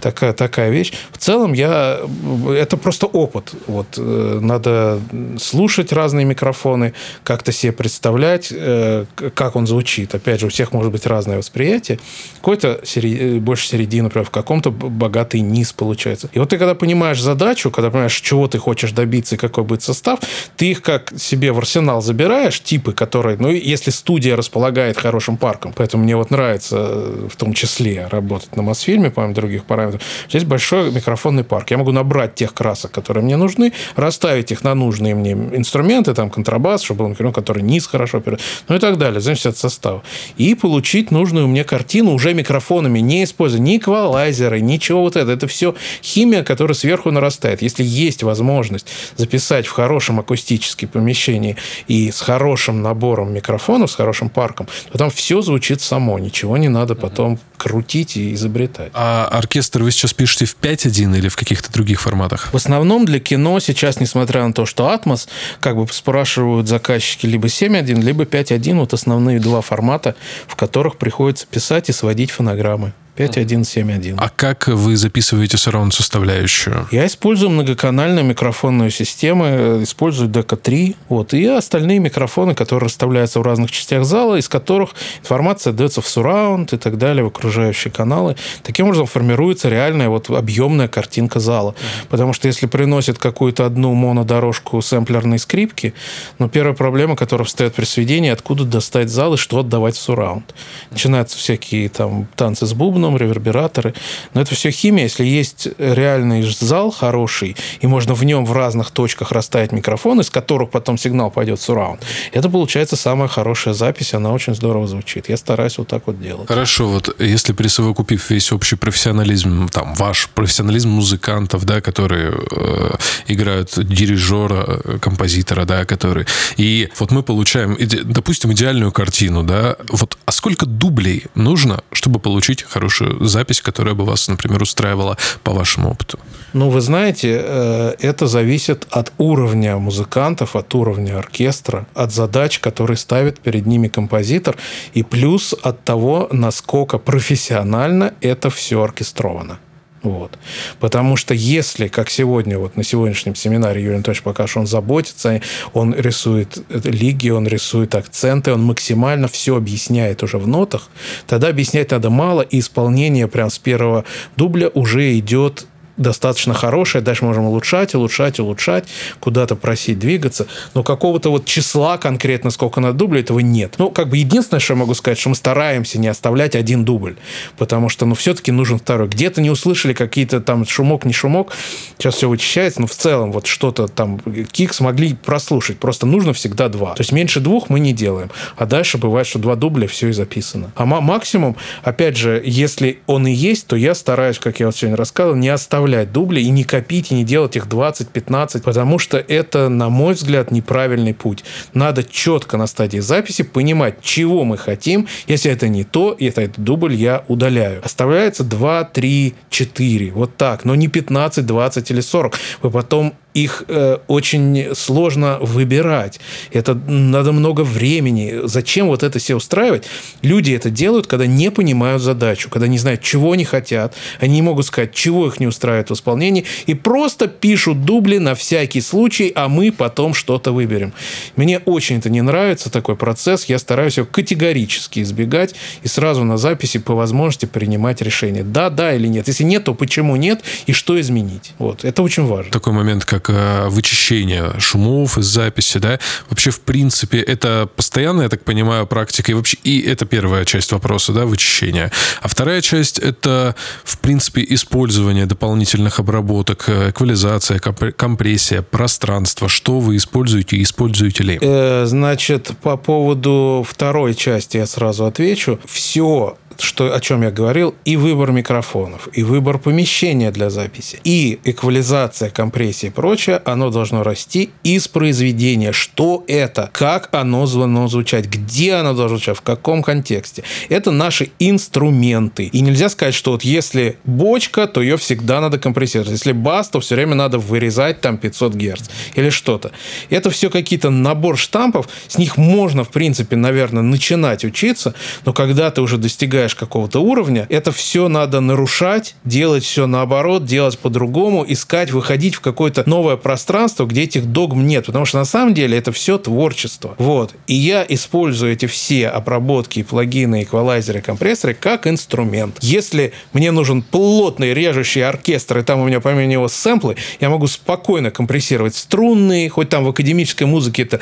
такая, 0.00 0.32
такая 0.32 0.70
вещь. 0.70 0.92
В 1.12 1.18
целом 1.18 1.52
я... 1.52 2.00
Это 2.48 2.76
просто 2.76 3.06
опыт. 3.06 3.52
Вот, 3.66 3.98
э, 3.98 4.38
надо 4.40 5.00
слушать 5.38 5.92
разные 5.92 6.24
микрофоны, 6.24 6.94
как-то 7.24 7.52
себе 7.52 7.72
представлять, 7.72 8.48
э, 8.50 9.04
как 9.34 9.56
он 9.56 9.66
звучит. 9.66 10.14
Опять 10.14 10.40
же, 10.40 10.46
у 10.46 10.48
всех 10.48 10.72
может 10.72 10.92
быть 10.92 11.06
разное 11.06 11.38
восприятие. 11.38 11.98
Какой-то 12.36 12.80
серед... 12.84 13.40
больше 13.42 13.68
середины, 13.68 14.04
например, 14.04 14.26
в 14.26 14.30
каком-то 14.30 14.70
богатый 14.70 15.40
низ 15.40 15.72
получается. 15.72 16.28
И 16.32 16.38
вот 16.38 16.48
ты 16.48 16.58
когда 16.58 16.74
понимаешь 16.74 17.20
задачу, 17.20 17.70
когда 17.70 17.90
понимаешь, 17.90 18.20
чего 18.20 18.48
ты 18.48 18.58
хочешь 18.58 18.92
добиться 18.92 19.34
и 19.34 19.38
какой 19.38 19.64
будет 19.64 19.82
состав, 19.82 20.20
ты 20.56 20.70
их 20.70 20.82
как 20.82 21.12
себе 21.16 21.52
в 21.52 21.58
арсенал 21.58 22.02
забираешь, 22.02 22.60
типы, 22.60 22.92
которые... 22.92 23.36
Ну, 23.38 23.50
если 23.50 23.90
студия 23.90 24.36
располагает 24.36 24.98
хорошим 24.98 25.36
парком, 25.36 25.72
поэтому 25.76 26.04
мне 26.04 26.16
вот 26.16 26.30
нравится 26.30 26.76
э, 26.78 27.28
в 27.30 27.36
том 27.36 27.52
числе 27.52 28.08
работать 28.10 28.56
на 28.56 28.62
Мосфильме, 28.62 29.10
помимо 29.10 29.34
других 29.34 29.64
параметров. 29.64 30.02
Здесь 30.28 30.44
большой 30.44 30.90
микрофонный 30.90 31.44
парк. 31.44 31.70
Я 31.70 31.78
могу 31.78 31.92
набрать 31.92 32.34
тех 32.34 32.54
красок, 32.54 32.90
которые 32.90 33.24
мне 33.24 33.36
нужны, 33.36 33.49
нужны, 33.50 33.72
расставить 33.96 34.52
их 34.52 34.64
на 34.64 34.74
нужные 34.74 35.14
мне 35.14 35.32
инструменты, 35.32 36.14
там 36.14 36.30
контрабас, 36.30 36.82
чтобы 36.82 37.04
он, 37.04 37.16
ну, 37.18 37.32
который 37.32 37.62
низ 37.62 37.86
хорошо, 37.86 38.22
ну 38.68 38.76
и 38.76 38.78
так 38.78 38.98
далее, 38.98 39.20
зависит 39.20 39.46
от 39.46 39.56
состава. 39.56 40.02
И 40.38 40.54
получить 40.54 41.10
нужную 41.10 41.48
мне 41.48 41.64
картину 41.64 42.12
уже 42.12 42.34
микрофонами, 42.34 43.00
не 43.00 43.24
используя 43.24 43.60
ни 43.60 43.78
эквалайзеры, 43.78 44.60
ничего 44.60 45.00
вот 45.02 45.16
это. 45.16 45.32
Это 45.32 45.46
все 45.46 45.74
химия, 46.02 46.42
которая 46.42 46.74
сверху 46.74 47.10
нарастает. 47.10 47.62
Если 47.62 47.84
есть 47.84 48.22
возможность 48.22 48.86
записать 49.16 49.66
в 49.66 49.72
хорошем 49.72 50.20
акустическом 50.20 50.88
помещении 50.88 51.56
и 51.88 52.10
с 52.10 52.20
хорошим 52.20 52.82
набором 52.82 53.32
микрофонов, 53.32 53.90
с 53.90 53.94
хорошим 53.94 54.28
парком, 54.28 54.66
то 54.92 54.98
там 54.98 55.10
все 55.10 55.42
звучит 55.42 55.80
само, 55.80 56.18
ничего 56.18 56.56
не 56.56 56.68
надо 56.68 56.94
потом 56.94 57.38
крутить 57.60 58.16
и 58.16 58.32
изобретать. 58.32 58.90
А 58.94 59.28
оркестр 59.30 59.82
вы 59.82 59.90
сейчас 59.90 60.14
пишете 60.14 60.46
в 60.46 60.56
5.1 60.56 61.18
или 61.18 61.28
в 61.28 61.36
каких-то 61.36 61.70
других 61.70 62.00
форматах? 62.00 62.48
В 62.52 62.56
основном 62.56 63.04
для 63.04 63.20
кино 63.20 63.60
сейчас, 63.60 64.00
несмотря 64.00 64.46
на 64.46 64.54
то, 64.54 64.64
что 64.64 64.88
Атмос, 64.88 65.28
как 65.60 65.76
бы 65.76 65.86
спрашивают 65.92 66.68
заказчики 66.68 67.26
либо 67.26 67.48
7.1, 67.48 68.00
либо 68.00 68.24
5.1, 68.24 68.78
вот 68.78 68.94
основные 68.94 69.40
два 69.40 69.60
формата, 69.60 70.14
в 70.46 70.56
которых 70.56 70.96
приходится 70.96 71.46
писать 71.46 71.90
и 71.90 71.92
сводить 71.92 72.30
фонограммы. 72.30 72.94
5.1.7.1. 73.20 74.14
А 74.18 74.30
как 74.30 74.68
вы 74.68 74.96
записываете 74.96 75.58
сараунд 75.58 75.92
составляющую? 75.92 76.88
Я 76.90 77.06
использую 77.06 77.50
многоканальную 77.50 78.24
микрофонную 78.24 78.90
систему, 78.90 79.82
использую 79.82 80.30
DK3, 80.30 80.96
вот, 81.08 81.34
и 81.34 81.44
остальные 81.46 81.98
микрофоны, 81.98 82.54
которые 82.54 82.86
расставляются 82.86 83.40
в 83.40 83.42
разных 83.42 83.70
частях 83.70 84.04
зала, 84.04 84.36
из 84.36 84.48
которых 84.48 84.90
информация 85.20 85.72
дается 85.74 86.00
в 86.00 86.08
сураунд 86.08 86.72
и 86.72 86.78
так 86.78 86.96
далее, 86.96 87.22
в 87.24 87.26
окружающие 87.26 87.92
каналы. 87.92 88.36
Таким 88.62 88.86
образом 88.86 89.06
формируется 89.06 89.68
реальная 89.68 90.08
вот 90.08 90.30
объемная 90.30 90.88
картинка 90.88 91.40
зала. 91.40 91.74
Потому 92.08 92.32
что 92.32 92.48
если 92.48 92.66
приносит 92.66 93.18
какую-то 93.18 93.66
одну 93.66 93.92
монодорожку 93.92 94.80
сэмплерной 94.80 95.38
скрипки, 95.38 95.92
ну, 96.38 96.48
первая 96.48 96.74
проблема, 96.74 97.16
которая 97.16 97.44
встает 97.44 97.74
при 97.74 97.84
сведении, 97.84 98.30
откуда 98.30 98.64
достать 98.64 99.10
зал 99.10 99.34
и 99.34 99.36
что 99.36 99.60
отдавать 99.60 99.96
в 99.96 100.00
сураунд. 100.00 100.54
Начинаются 100.90 101.36
всякие 101.36 101.88
там 101.90 102.26
танцы 102.36 102.66
с 102.66 102.72
бубном, 102.72 103.09
бубном, 103.10 103.16
ревербераторы. 103.16 103.94
Но 104.34 104.40
это 104.40 104.54
все 104.54 104.70
химия. 104.70 105.04
Если 105.04 105.24
есть 105.24 105.68
реальный 105.78 106.42
зал 106.42 106.90
хороший, 106.90 107.56
и 107.80 107.86
можно 107.86 108.14
в 108.14 108.24
нем 108.24 108.44
в 108.44 108.52
разных 108.52 108.90
точках 108.90 109.32
расставить 109.32 109.72
микрофон, 109.72 110.20
из 110.20 110.30
которых 110.30 110.70
потом 110.70 110.98
сигнал 110.98 111.30
пойдет 111.30 111.58
в 111.58 111.62
сураунд, 111.62 112.02
это 112.32 112.48
получается 112.48 112.96
самая 112.96 113.28
хорошая 113.28 113.74
запись, 113.74 114.14
она 114.14 114.32
очень 114.32 114.54
здорово 114.54 114.86
звучит. 114.86 115.28
Я 115.28 115.36
стараюсь 115.36 115.78
вот 115.78 115.88
так 115.88 116.06
вот 116.06 116.20
делать. 116.20 116.48
Хорошо, 116.48 116.88
вот 116.88 117.20
если 117.20 117.52
присовокупив 117.52 118.30
весь 118.30 118.52
общий 118.52 118.76
профессионализм, 118.76 119.68
там, 119.68 119.94
ваш 119.94 120.28
профессионализм 120.28 120.90
музыкантов, 120.90 121.64
да, 121.64 121.80
которые 121.80 122.32
э, 122.50 122.90
играют 123.28 123.70
дирижера, 123.76 124.98
композитора, 125.00 125.64
да, 125.64 125.84
которые... 125.84 126.26
И 126.56 126.88
вот 126.98 127.10
мы 127.10 127.22
получаем, 127.22 127.76
допустим, 128.04 128.52
идеальную 128.52 128.92
картину, 128.92 129.42
да, 129.42 129.76
вот, 129.88 130.18
а 130.26 130.32
сколько 130.32 130.66
дублей 130.66 131.24
нужно, 131.34 131.82
чтобы 131.92 132.20
получить 132.20 132.62
хорошую 132.62 132.99
хорошую 133.00 133.28
запись, 133.28 133.60
которая 133.60 133.94
бы 133.94 134.04
вас, 134.04 134.28
например, 134.28 134.62
устраивала 134.62 135.16
по 135.42 135.52
вашему 135.52 135.90
опыту? 135.90 136.18
Ну, 136.52 136.70
вы 136.70 136.80
знаете, 136.80 137.40
э, 137.42 137.94
это 138.00 138.26
зависит 138.26 138.86
от 138.90 139.12
уровня 139.18 139.76
музыкантов, 139.76 140.56
от 140.56 140.74
уровня 140.74 141.18
оркестра, 141.18 141.86
от 141.94 142.12
задач, 142.12 142.58
которые 142.58 142.96
ставит 142.96 143.40
перед 143.40 143.66
ними 143.66 143.88
композитор, 143.88 144.56
и 144.96 145.02
плюс 145.02 145.54
от 145.62 145.84
того, 145.84 146.28
насколько 146.32 146.98
профессионально 146.98 148.12
это 148.20 148.48
все 148.50 148.76
оркестровано. 148.82 149.58
Вот. 150.02 150.38
Потому 150.78 151.16
что 151.16 151.34
если, 151.34 151.88
как 151.88 152.08
сегодня, 152.08 152.58
вот 152.58 152.76
на 152.76 152.82
сегодняшнем 152.82 153.34
семинаре 153.34 153.82
Юрий 153.82 153.96
Анатольевич 153.96 154.22
покажет, 154.22 154.56
он 154.56 154.66
заботится, 154.66 155.42
он 155.74 155.94
рисует 155.94 156.58
лиги, 156.84 157.28
он 157.28 157.46
рисует 157.46 157.94
акценты, 157.94 158.52
он 158.52 158.62
максимально 158.62 159.28
все 159.28 159.56
объясняет 159.56 160.22
уже 160.22 160.38
в 160.38 160.48
нотах, 160.48 160.88
тогда 161.26 161.48
объяснять 161.48 161.90
надо 161.90 162.08
мало, 162.08 162.40
и 162.40 162.60
исполнение 162.60 163.28
прям 163.28 163.50
с 163.50 163.58
первого 163.58 164.04
дубля 164.36 164.68
уже 164.68 165.18
идет 165.18 165.66
достаточно 166.00 166.54
хорошая, 166.54 167.02
дальше 167.02 167.24
можем 167.24 167.44
улучшать, 167.44 167.94
улучшать, 167.94 168.40
улучшать, 168.40 168.88
куда-то 169.20 169.54
просить 169.54 169.98
двигаться, 169.98 170.46
но 170.74 170.82
какого-то 170.82 171.30
вот 171.30 171.44
числа 171.44 171.98
конкретно, 171.98 172.50
сколько 172.50 172.80
на 172.80 172.92
дубле, 172.92 173.20
этого 173.20 173.40
нет. 173.40 173.74
Ну, 173.78 173.90
как 173.90 174.08
бы 174.08 174.16
единственное, 174.16 174.60
что 174.60 174.72
я 174.72 174.78
могу 174.78 174.94
сказать, 174.94 175.18
что 175.18 175.28
мы 175.28 175.34
стараемся 175.34 175.98
не 175.98 176.08
оставлять 176.08 176.56
один 176.56 176.84
дубль, 176.84 177.16
потому 177.58 177.88
что, 177.88 178.06
ну, 178.06 178.14
все-таки 178.14 178.50
нужен 178.50 178.78
второй. 178.78 179.08
Где-то 179.08 179.40
не 179.40 179.50
услышали 179.50 179.92
какие-то 179.92 180.40
там 180.40 180.66
шумок, 180.66 181.04
не 181.04 181.12
шумок, 181.12 181.52
сейчас 181.98 182.14
все 182.14 182.28
вычищается, 182.28 182.80
но 182.80 182.86
в 182.86 182.94
целом 182.94 183.32
вот 183.32 183.46
что-то 183.46 183.86
там 183.86 184.20
кик 184.50 184.72
смогли 184.72 185.14
прослушать, 185.14 185.78
просто 185.78 186.06
нужно 186.06 186.32
всегда 186.32 186.68
два. 186.68 186.94
То 186.94 187.02
есть 187.02 187.12
меньше 187.12 187.40
двух 187.40 187.68
мы 187.68 187.78
не 187.78 187.92
делаем, 187.92 188.30
а 188.56 188.64
дальше 188.66 188.96
бывает, 188.98 189.26
что 189.26 189.38
два 189.38 189.54
дубля, 189.54 189.86
все 189.86 190.08
и 190.08 190.12
записано. 190.12 190.72
А 190.76 190.86
максимум, 190.86 191.56
опять 191.82 192.16
же, 192.16 192.42
если 192.44 193.00
он 193.06 193.26
и 193.26 193.32
есть, 193.32 193.66
то 193.66 193.76
я 193.76 193.94
стараюсь, 193.94 194.38
как 194.38 194.60
я 194.60 194.66
вот 194.66 194.76
сегодня 194.76 194.96
рассказывал, 194.96 195.36
не 195.36 195.48
оставлять 195.48 195.89
оставлять 195.90 196.12
дубли 196.12 196.40
и 196.40 196.50
не 196.50 196.64
копить, 196.64 197.10
и 197.10 197.14
не 197.14 197.24
делать 197.24 197.56
их 197.56 197.66
20-15, 197.66 198.62
потому 198.62 198.98
что 198.98 199.18
это, 199.18 199.68
на 199.68 199.88
мой 199.88 200.14
взгляд, 200.14 200.50
неправильный 200.50 201.14
путь. 201.14 201.44
Надо 201.74 202.04
четко 202.04 202.56
на 202.56 202.66
стадии 202.66 203.00
записи 203.00 203.42
понимать, 203.42 204.00
чего 204.02 204.44
мы 204.44 204.56
хотим. 204.56 205.08
Если 205.26 205.50
это 205.50 205.68
не 205.68 205.84
то, 205.84 206.16
если 206.18 206.44
это 206.44 206.60
дубль, 206.60 206.94
я 206.94 207.24
удаляю. 207.28 207.80
Оставляется 207.84 208.44
2, 208.44 208.84
3, 208.84 209.34
4. 209.50 210.12
Вот 210.12 210.36
так. 210.36 210.64
Но 210.64 210.74
не 210.74 210.88
15, 210.88 211.44
20 211.44 211.90
или 211.90 212.00
40. 212.00 212.38
Вы 212.62 212.70
потом 212.70 213.14
их 213.34 213.64
э, 213.68 213.98
очень 214.08 214.74
сложно 214.74 215.38
выбирать. 215.40 216.20
Это 216.52 216.74
надо 216.74 217.32
много 217.32 217.62
времени. 217.62 218.40
Зачем 218.44 218.88
вот 218.88 219.02
это 219.02 219.18
все 219.18 219.36
устраивать? 219.36 219.86
Люди 220.22 220.52
это 220.52 220.70
делают, 220.70 221.06
когда 221.06 221.26
не 221.26 221.50
понимают 221.50 222.02
задачу, 222.02 222.50
когда 222.50 222.66
не 222.66 222.78
знают, 222.78 223.02
чего 223.02 223.32
они 223.32 223.44
хотят. 223.44 223.94
Они 224.18 224.34
не 224.34 224.42
могут 224.42 224.66
сказать, 224.66 224.92
чего 224.92 225.26
их 225.26 225.40
не 225.40 225.46
устраивает 225.46 225.90
в 225.90 225.94
исполнении. 225.94 226.44
И 226.66 226.74
просто 226.74 227.28
пишут 227.28 227.84
дубли 227.84 228.18
на 228.18 228.34
всякий 228.34 228.80
случай, 228.80 229.32
а 229.34 229.48
мы 229.48 229.70
потом 229.70 230.14
что-то 230.14 230.52
выберем. 230.52 230.92
Мне 231.36 231.58
очень 231.60 231.98
это 231.98 232.10
не 232.10 232.22
нравится, 232.22 232.70
такой 232.70 232.96
процесс. 232.96 233.44
Я 233.44 233.58
стараюсь 233.58 233.96
его 233.96 234.06
категорически 234.10 235.00
избегать 235.00 235.54
и 235.82 235.88
сразу 235.88 236.24
на 236.24 236.36
записи 236.36 236.78
по 236.78 236.94
возможности 236.94 237.46
принимать 237.46 238.02
решение. 238.02 238.42
Да, 238.42 238.70
да 238.70 238.94
или 238.94 239.06
нет. 239.06 239.28
Если 239.28 239.44
нет, 239.44 239.64
то 239.64 239.74
почему 239.74 240.16
нет 240.16 240.42
и 240.66 240.72
что 240.72 241.00
изменить. 241.00 241.52
Вот. 241.58 241.84
Это 241.84 242.02
очень 242.02 242.24
важно. 242.26 242.50
Такой 242.50 242.72
момент, 242.72 243.04
как 243.04 243.19
э, 243.28 243.68
вычищение 243.68 244.52
шумов 244.58 245.18
из 245.18 245.26
записи, 245.26 245.78
да, 245.78 245.98
вообще, 246.28 246.50
в 246.50 246.60
принципе, 246.60 247.20
это 247.20 247.68
постоянная, 247.76 248.24
я 248.24 248.28
так 248.28 248.44
понимаю, 248.44 248.86
практика, 248.86 249.32
и 249.32 249.34
вообще, 249.34 249.58
и 249.64 249.80
это 249.80 250.06
первая 250.06 250.44
часть 250.44 250.72
вопроса, 250.72 251.12
да, 251.12 251.26
вычищение. 251.26 251.90
А 252.22 252.28
вторая 252.28 252.60
часть— 252.60 252.98
это, 253.00 253.54
в 253.84 253.98
принципе, 253.98 254.44
использование 254.48 255.26
дополнительных 255.26 256.00
обработок, 256.00 256.64
э, 256.68 256.90
эквализация, 256.90 257.58
компрессия, 257.58 258.62
пространство. 258.62 259.48
Что 259.48 259.80
вы 259.80 259.96
используете 259.96 260.56
и 260.56 260.62
используете 260.62 261.24
ли? 261.24 261.38
Э, 261.40 261.84
значит, 261.86 262.52
по 262.62 262.76
поводу 262.76 263.64
второй 263.68 264.14
части 264.14 264.56
я 264.56 264.66
сразу 264.66 265.06
отвечу. 265.06 265.58
Все 265.66 266.36
что, 266.62 266.94
о 266.94 267.00
чем 267.00 267.22
я 267.22 267.30
говорил, 267.30 267.74
и 267.84 267.96
выбор 267.96 268.32
микрофонов, 268.32 269.08
и 269.12 269.22
выбор 269.22 269.58
помещения 269.58 270.30
для 270.30 270.50
записи, 270.50 271.00
и 271.04 271.38
эквализация, 271.44 272.30
компрессия 272.30 272.90
и 272.90 272.92
прочее, 272.92 273.40
оно 273.44 273.70
должно 273.70 274.02
расти 274.02 274.50
из 274.62 274.88
произведения. 274.88 275.72
Что 275.72 276.24
это? 276.26 276.70
Как 276.72 277.08
оно 277.12 277.46
должно 277.46 277.88
звучать? 277.88 278.26
Где 278.26 278.74
оно 278.74 278.94
должно 278.94 279.16
звучать? 279.16 279.36
В 279.36 279.42
каком 279.42 279.82
контексте? 279.82 280.44
Это 280.68 280.90
наши 280.90 281.30
инструменты. 281.38 282.44
И 282.44 282.60
нельзя 282.60 282.88
сказать, 282.88 283.14
что 283.14 283.32
вот 283.32 283.42
если 283.42 283.98
бочка, 284.04 284.66
то 284.66 284.82
ее 284.82 284.96
всегда 284.96 285.40
надо 285.40 285.58
компрессировать. 285.58 286.10
Если 286.10 286.32
бас, 286.32 286.68
то 286.68 286.80
все 286.80 286.94
время 286.94 287.14
надо 287.14 287.38
вырезать 287.38 288.00
там 288.00 288.18
500 288.18 288.54
Гц 288.54 288.88
или 289.14 289.30
что-то. 289.30 289.72
Это 290.10 290.30
все 290.30 290.50
какие-то 290.50 290.90
набор 290.90 291.36
штампов. 291.36 291.88
С 292.08 292.18
них 292.18 292.36
можно, 292.36 292.84
в 292.84 292.90
принципе, 292.90 293.36
наверное, 293.36 293.82
начинать 293.82 294.44
учиться, 294.44 294.94
но 295.24 295.32
когда 295.32 295.70
ты 295.70 295.80
уже 295.80 295.98
достигаешь 295.98 296.49
достигаешь 296.50 296.54
какого-то 296.54 297.00
уровня, 297.00 297.46
это 297.48 297.72
все 297.72 298.08
надо 298.08 298.40
нарушать, 298.40 299.14
делать 299.24 299.64
все 299.64 299.86
наоборот, 299.86 300.44
делать 300.44 300.78
по-другому, 300.78 301.44
искать, 301.46 301.92
выходить 301.92 302.34
в 302.34 302.40
какое-то 302.40 302.82
новое 302.86 303.16
пространство, 303.16 303.86
где 303.86 304.02
этих 304.02 304.26
догм 304.26 304.66
нет. 304.66 304.86
Потому 304.86 305.04
что 305.04 305.18
на 305.18 305.24
самом 305.24 305.54
деле 305.54 305.78
это 305.78 305.92
все 305.92 306.18
творчество. 306.18 306.94
Вот. 306.98 307.34
И 307.46 307.54
я 307.54 307.84
использую 307.88 308.52
эти 308.52 308.66
все 308.66 309.08
обработки, 309.08 309.82
плагины, 309.82 310.42
эквалайзеры, 310.42 311.00
компрессоры 311.00 311.54
как 311.54 311.86
инструмент. 311.86 312.58
Если 312.60 313.12
мне 313.32 313.52
нужен 313.52 313.82
плотный 313.82 314.54
режущий 314.54 315.04
оркестр, 315.04 315.58
и 315.58 315.62
там 315.62 315.80
у 315.80 315.86
меня 315.86 316.00
помимо 316.00 316.26
него 316.26 316.48
сэмплы, 316.48 316.96
я 317.20 317.30
могу 317.30 317.46
спокойно 317.46 318.10
компрессировать 318.10 318.74
струнные, 318.74 319.48
хоть 319.48 319.68
там 319.68 319.84
в 319.84 319.88
академической 319.88 320.44
музыке 320.44 320.82
это 320.82 321.00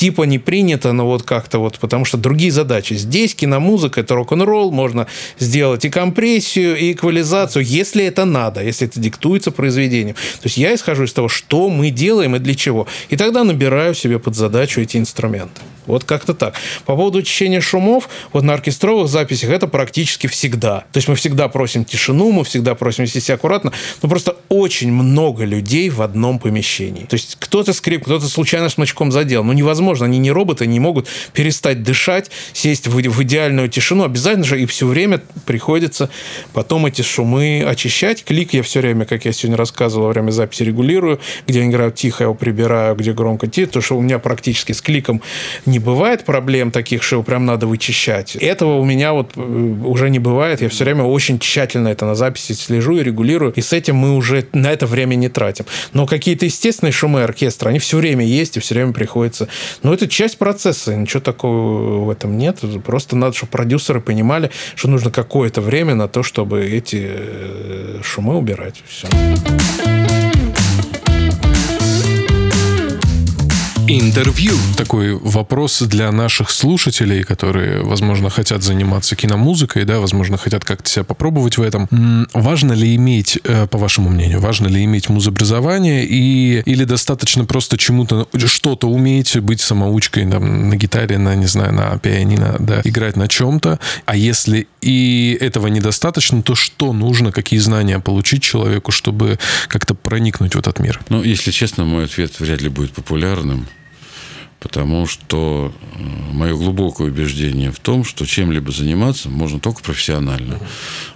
типа 0.00 0.22
не 0.22 0.38
принято, 0.38 0.92
но 0.92 1.06
вот 1.06 1.24
как-то 1.24 1.58
вот, 1.58 1.78
потому 1.78 2.06
что 2.06 2.16
другие 2.16 2.50
задачи. 2.50 2.94
Здесь 2.94 3.34
киномузыка, 3.34 4.00
это 4.00 4.14
рок-н-ролл, 4.14 4.70
можно 4.90 5.06
сделать 5.38 5.84
и 5.84 5.90
компрессию, 5.90 6.76
и 6.76 6.92
эквализацию, 6.92 7.64
если 7.64 8.04
это 8.04 8.24
надо, 8.24 8.62
если 8.62 8.88
это 8.88 9.00
диктуется 9.00 9.50
произведением. 9.50 10.14
То 10.14 10.46
есть 10.46 10.56
я 10.56 10.74
исхожу 10.74 11.04
из 11.04 11.12
того, 11.12 11.28
что 11.28 11.70
мы 11.70 11.90
делаем 11.90 12.36
и 12.36 12.38
для 12.38 12.54
чего. 12.54 12.86
И 13.08 13.16
тогда 13.16 13.44
набираю 13.44 13.94
себе 13.94 14.18
под 14.18 14.34
задачу 14.34 14.80
эти 14.80 14.96
инструменты. 14.96 15.60
Вот 15.90 16.04
как-то 16.04 16.34
так. 16.34 16.54
По 16.86 16.96
поводу 16.96 17.18
очищения 17.18 17.60
шумов, 17.60 18.08
вот 18.32 18.42
на 18.42 18.54
оркестровых 18.54 19.08
записях 19.08 19.50
это 19.50 19.66
практически 19.66 20.26
всегда. 20.26 20.84
То 20.92 20.98
есть 20.98 21.08
мы 21.08 21.14
всегда 21.14 21.48
просим 21.48 21.84
тишину, 21.84 22.32
мы 22.32 22.44
всегда 22.44 22.74
просим 22.74 23.04
вести 23.04 23.20
себя 23.20 23.34
аккуратно, 23.34 23.72
но 24.02 24.08
просто 24.08 24.36
очень 24.48 24.92
много 24.92 25.44
людей 25.44 25.90
в 25.90 26.02
одном 26.02 26.38
помещении. 26.38 27.04
То 27.04 27.14
есть 27.14 27.36
кто-то 27.38 27.72
скрип, 27.72 28.04
кто-то 28.04 28.28
случайно 28.28 28.68
смычком 28.68 29.12
задел. 29.12 29.44
Ну, 29.44 29.52
невозможно, 29.52 30.06
они 30.06 30.18
не 30.18 30.30
роботы, 30.30 30.66
не 30.66 30.80
могут 30.80 31.08
перестать 31.32 31.82
дышать, 31.82 32.30
сесть 32.52 32.86
в, 32.86 32.94
в 32.94 33.22
идеальную 33.22 33.68
тишину. 33.68 34.04
Обязательно 34.04 34.44
же 34.44 34.60
и 34.60 34.66
все 34.66 34.86
время 34.86 35.20
приходится 35.46 36.10
потом 36.52 36.86
эти 36.86 37.02
шумы 37.02 37.64
очищать. 37.66 38.24
Клик 38.24 38.54
я 38.54 38.62
все 38.62 38.80
время, 38.80 39.04
как 39.04 39.24
я 39.24 39.32
сегодня 39.32 39.56
рассказывал, 39.56 40.06
во 40.06 40.12
время 40.12 40.30
записи 40.30 40.62
регулирую, 40.62 41.20
где 41.46 41.60
они 41.60 41.70
играют 41.70 41.96
тихо, 41.96 42.22
я 42.22 42.24
его 42.26 42.34
прибираю, 42.34 42.94
где 42.94 43.12
громко 43.12 43.46
тихо, 43.46 43.68
потому 43.68 43.82
что 43.82 43.98
у 43.98 44.00
меня 44.00 44.18
практически 44.18 44.72
с 44.72 44.80
кликом 44.80 45.20
не 45.66 45.79
бывает 45.80 46.24
проблем 46.24 46.70
таких, 46.70 47.02
что 47.02 47.22
прям 47.22 47.46
надо 47.46 47.66
вычищать. 47.66 48.36
Этого 48.36 48.78
у 48.78 48.84
меня 48.84 49.12
вот 49.12 49.32
э, 49.36 49.40
уже 49.40 50.10
не 50.10 50.18
бывает. 50.18 50.60
Я 50.60 50.68
все 50.68 50.84
время 50.84 51.04
очень 51.04 51.38
тщательно 51.38 51.88
это 51.88 52.06
на 52.06 52.14
записи 52.14 52.52
слежу 52.52 52.98
и 52.98 53.02
регулирую. 53.02 53.52
И 53.54 53.60
с 53.60 53.72
этим 53.72 53.96
мы 53.96 54.14
уже 54.14 54.46
на 54.52 54.70
это 54.70 54.86
время 54.86 55.14
не 55.14 55.28
тратим. 55.28 55.66
Но 55.92 56.06
какие-то 56.06 56.44
естественные 56.44 56.92
шумы 56.92 57.22
оркестра, 57.22 57.70
они 57.70 57.78
все 57.78 57.96
время 57.98 58.24
есть 58.24 58.56
и 58.56 58.60
все 58.60 58.74
время 58.74 58.92
приходится. 58.92 59.48
Но 59.82 59.92
это 59.92 60.08
часть 60.08 60.38
процесса. 60.38 60.94
Ничего 60.94 61.20
такого 61.20 62.04
в 62.04 62.10
этом 62.10 62.38
нет. 62.38 62.60
Просто 62.84 63.16
надо, 63.16 63.36
чтобы 63.36 63.50
продюсеры 63.50 64.00
понимали, 64.00 64.50
что 64.74 64.88
нужно 64.88 65.10
какое-то 65.10 65.60
время 65.60 65.94
на 65.94 66.08
то, 66.08 66.22
чтобы 66.22 66.64
эти 66.64 67.06
э, 67.10 68.00
шумы 68.02 68.36
убирать. 68.36 68.82
Все. 68.86 69.08
Интервью. 73.98 74.54
Такой 74.76 75.14
вопрос 75.14 75.82
для 75.82 76.12
наших 76.12 76.50
слушателей, 76.50 77.24
которые, 77.24 77.82
возможно, 77.82 78.30
хотят 78.30 78.62
заниматься 78.62 79.16
киномузыкой, 79.16 79.84
да, 79.84 79.98
возможно, 79.98 80.36
хотят 80.36 80.64
как-то 80.64 80.88
себя 80.88 81.02
попробовать 81.02 81.58
в 81.58 81.62
этом. 81.62 81.88
Важно 82.32 82.72
ли 82.72 82.94
иметь, 82.94 83.40
э, 83.42 83.66
по 83.66 83.78
вашему 83.78 84.08
мнению, 84.08 84.38
важно 84.38 84.68
ли 84.68 84.84
иметь 84.84 85.08
музобразование 85.08 86.06
и, 86.06 86.62
или 86.66 86.84
достаточно 86.84 87.44
просто 87.46 87.76
чему-то, 87.78 88.28
что-то 88.46 88.88
уметь, 88.88 89.36
быть 89.40 89.60
самоучкой 89.60 90.30
там, 90.30 90.68
на 90.68 90.76
гитаре, 90.76 91.18
на, 91.18 91.34
не 91.34 91.46
знаю, 91.46 91.72
на 91.74 91.98
пианино, 91.98 92.54
да, 92.60 92.82
играть 92.84 93.16
на 93.16 93.26
чем-то. 93.26 93.80
А 94.04 94.16
если 94.16 94.68
и 94.80 95.36
этого 95.40 95.66
недостаточно, 95.66 96.44
то 96.44 96.54
что 96.54 96.92
нужно, 96.92 97.32
какие 97.32 97.58
знания 97.58 97.98
получить 97.98 98.44
человеку, 98.44 98.92
чтобы 98.92 99.40
как-то 99.66 99.96
проникнуть 99.96 100.54
в 100.54 100.58
этот 100.60 100.78
мир? 100.78 101.00
Ну, 101.08 101.24
если 101.24 101.50
честно, 101.50 101.84
мой 101.84 102.04
ответ 102.04 102.38
вряд 102.38 102.62
ли 102.62 102.68
будет 102.68 102.92
популярным 102.92 103.66
потому 104.60 105.06
что 105.06 105.72
э, 105.94 106.02
мое 106.32 106.54
глубокое 106.54 107.08
убеждение 107.08 107.72
в 107.72 107.80
том, 107.80 108.04
что 108.04 108.26
чем-либо 108.26 108.70
заниматься 108.70 109.30
можно 109.30 109.58
только 109.58 109.82
профессионально. 109.82 110.60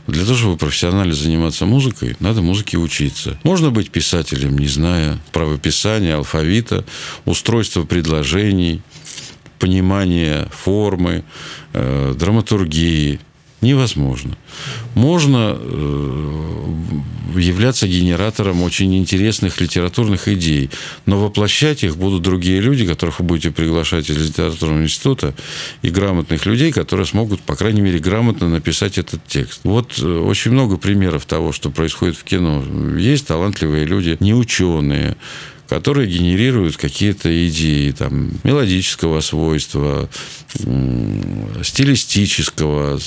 Для 0.07 0.25
того, 0.25 0.37
чтобы 0.37 0.57
профессионально 0.57 1.15
заниматься 1.15 1.67
музыкой, 1.67 2.17
надо 2.21 2.41
музыке 2.41 2.79
учиться. 2.79 3.39
Можно 3.45 3.71
быть 3.71 3.91
писателем, 3.91 4.59
не 4.59 4.67
зная 4.67 5.21
правописания, 5.31 6.17
алфавита, 6.17 6.85
устройства 7.27 7.85
предложений, 7.85 8.81
понимания 9.59 10.49
формы, 10.51 11.23
э, 11.75 12.15
драматургии, 12.19 13.21
невозможно. 13.65 14.37
Можно 14.95 15.57
э, 15.59 16.75
являться 17.37 17.89
генератором 17.89 18.63
очень 18.63 18.97
интересных 18.97 19.61
литературных 19.61 20.29
идей, 20.29 20.71
но 21.07 21.19
воплощать 21.19 21.83
их 21.83 21.97
будут 21.97 22.23
другие 22.23 22.61
люди, 22.61 22.87
которых 22.87 23.19
вы 23.19 23.27
будете 23.27 23.51
приглашать 23.51 24.09
из 24.11 24.29
литературного 24.29 24.83
института, 24.83 25.35
и 25.83 25.91
грамотных 25.91 26.47
людей, 26.47 26.71
которые 26.71 27.07
смогут, 27.07 27.41
по 27.41 27.57
крайней 27.57 27.81
мере, 27.81 27.99
грамотно 27.99 28.49
написать 28.49 28.99
этот 28.99 29.27
текст. 29.27 29.61
Вот 29.65 29.99
э, 29.99 30.07
очень 30.07 30.53
много 30.53 30.77
примеров 30.77 31.25
того, 31.27 31.53
что 31.53 31.71
происходит 31.71 32.17
в 32.17 32.25
кино. 32.25 32.63
Есть 32.97 33.27
талантливые 33.27 33.85
люди, 33.85 34.17
не 34.21 34.35
ученые, 34.35 35.17
которые 35.69 36.09
генерируют 36.09 36.77
какие-то 36.77 37.47
идеи 37.49 37.91
там, 37.91 38.31
мелодического 38.45 39.21
свойства, 39.21 40.09
стилистического, 41.63 42.99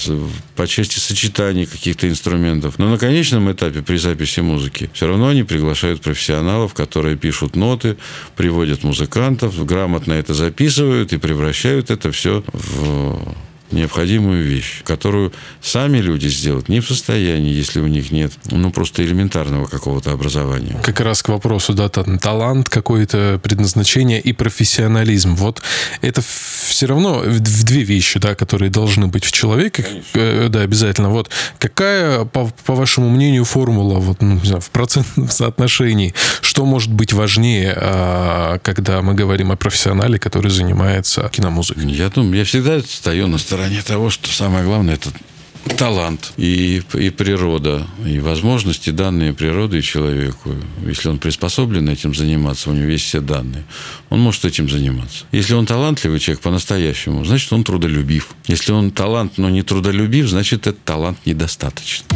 по 0.56 0.68
части 0.68 1.00
сочетания 1.00 1.66
каких-то 1.66 2.10
инструментов. 2.10 2.80
Но 2.80 2.90
на 2.90 2.98
конечном 2.98 3.52
этапе 3.52 3.82
при 3.82 3.98
записи 3.98 4.40
музыки 4.40 4.90
все 4.94 5.08
равно 5.08 5.30
они 5.30 5.44
приглашают 5.44 6.02
профессионалов, 6.02 6.74
которые 6.74 7.16
пишут 7.16 7.56
ноты, 7.56 7.98
приводят 8.36 8.84
музыкантов, 8.84 9.64
грамотно 9.66 10.14
это 10.14 10.34
записывают 10.34 11.14
и 11.14 11.18
превращают 11.18 11.92
это 11.92 12.12
все 12.12 12.44
в 12.54 13.36
необходимую 13.72 14.44
вещь, 14.44 14.82
которую 14.84 15.34
сами 15.62 15.98
люди 15.98 16.28
сделать 16.28 16.70
не 16.70 16.80
в 16.80 16.88
состоянии, 16.88 17.54
если 17.54 17.80
у 17.80 17.88
них 17.88 18.12
нет, 18.12 18.32
ну, 18.50 18.72
просто 18.72 19.04
элементарного 19.04 19.66
какого-то 19.66 20.12
образования. 20.12 20.80
Как 20.84 21.00
раз 21.02 21.22
к 21.22 21.30
вопросу, 21.30 21.74
да, 21.74 21.90
там, 21.90 22.18
талант 22.18 22.70
какое-то, 22.70 23.40
предназначение 23.44 24.22
и 24.22 24.34
профессионализм. 24.34 25.36
Вот 25.36 25.62
это 26.02 26.22
все 26.22 26.88
равно 26.88 27.20
в 27.20 27.64
две 27.64 27.84
вещи, 27.84 28.20
да, 28.20 28.36
которые 28.36 28.70
должны 28.70 29.08
быть 29.08 29.26
в 29.26 29.32
человеке. 29.32 29.84
Конечно. 29.84 30.50
Да, 30.50 30.62
обязательно. 30.62 31.10
Вот 31.10 31.30
какая, 31.60 32.26
по, 32.26 32.50
по 32.66 32.76
вашему 32.76 33.10
мнению, 33.10 33.44
формула 33.46 34.00
вот, 34.00 34.22
ну, 34.22 34.36
не 34.36 34.46
знаю, 34.46 34.62
в 34.62 34.70
процентном 34.70 35.30
соотношении? 35.30 36.14
Что 36.42 36.66
может 36.66 36.92
быть 36.92 37.14
важнее, 37.14 37.74
а, 37.76 38.60
когда 38.60 39.02
мы 39.02 39.14
говорим 39.14 39.52
о 39.52 39.56
профессионале, 39.56 40.20
который 40.20 40.52
занимается 40.52 41.30
киномузыкой? 41.32 41.92
Я 41.92 42.10
думаю, 42.10 42.38
я 42.38 42.46
всегда 42.46 42.80
стою 42.80 43.28
на 43.28 43.38
стороне 43.38 43.57
того, 43.86 44.10
что 44.10 44.30
самое 44.30 44.66
главное 44.66 44.96
это 44.96 45.10
талант 45.76 46.34
и, 46.38 46.82
и 46.94 47.10
природа, 47.10 47.88
и 48.06 48.20
возможности, 48.20 48.90
данные 48.90 49.34
природой 49.34 49.82
человеку. 49.82 50.56
Если 50.86 51.10
он 51.10 51.20
приспособлен 51.20 51.90
этим 51.90 52.16
заниматься, 52.16 52.70
у 52.70 52.74
него 52.74 52.90
есть 52.90 53.06
все 53.06 53.22
данные, 53.22 53.66
он 54.10 54.20
может 54.20 54.46
этим 54.46 54.70
заниматься. 54.70 55.26
Если 55.32 55.54
он 55.54 55.66
талантливый 55.66 56.20
человек 56.20 56.42
по-настоящему, 56.42 57.26
значит, 57.26 57.52
он 57.54 57.64
трудолюбив. 57.64 58.30
Если 58.48 58.72
он 58.72 58.92
талант, 58.92 59.38
но 59.38 59.50
не 59.50 59.64
трудолюбив, 59.64 60.28
значит, 60.28 60.68
этот 60.68 60.84
талант 60.84 61.18
недостаточно. 61.26 62.08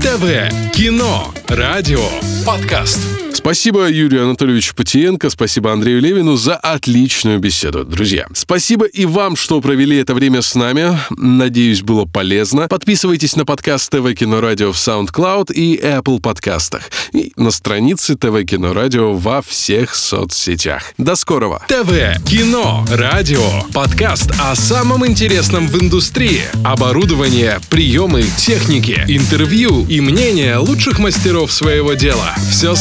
ТВ, 0.00 0.74
кино, 0.74 1.34
радио, 1.48 2.08
подкаст. 2.46 3.29
Спасибо 3.40 3.88
Юрию 3.88 4.24
Анатольевичу 4.24 4.74
Патиенко, 4.74 5.30
спасибо 5.30 5.72
Андрею 5.72 6.02
Левину 6.02 6.36
за 6.36 6.56
отличную 6.56 7.38
беседу, 7.38 7.86
друзья. 7.86 8.26
Спасибо 8.34 8.84
и 8.84 9.06
вам, 9.06 9.34
что 9.34 9.62
провели 9.62 9.96
это 9.96 10.12
время 10.12 10.42
с 10.42 10.54
нами. 10.54 10.98
Надеюсь, 11.08 11.80
было 11.80 12.04
полезно. 12.04 12.68
Подписывайтесь 12.68 13.36
на 13.36 13.46
подкаст 13.46 13.90
ТВ 13.90 14.12
Кино 14.14 14.42
Радио 14.42 14.72
в 14.72 14.76
SoundCloud 14.76 15.54
и 15.54 15.80
Apple 15.80 16.20
подкастах. 16.20 16.90
И 17.14 17.32
на 17.36 17.50
странице 17.50 18.14
ТВ 18.14 18.44
Кино 18.44 18.74
Радио 18.74 19.14
во 19.14 19.40
всех 19.40 19.94
соцсетях. 19.94 20.92
До 20.98 21.16
скорого. 21.16 21.64
ТВ, 21.66 22.22
кино, 22.28 22.84
радио, 22.90 23.62
подкаст 23.72 24.32
о 24.38 24.54
самом 24.54 25.06
интересном 25.06 25.66
в 25.66 25.82
индустрии. 25.82 26.42
Оборудование, 26.62 27.58
приемы, 27.70 28.22
техники, 28.36 29.02
интервью 29.08 29.86
и 29.88 30.02
мнения 30.02 30.58
лучших 30.58 30.98
мастеров 30.98 31.50
своего 31.50 31.94
дела. 31.94 32.34
Все 32.50 32.74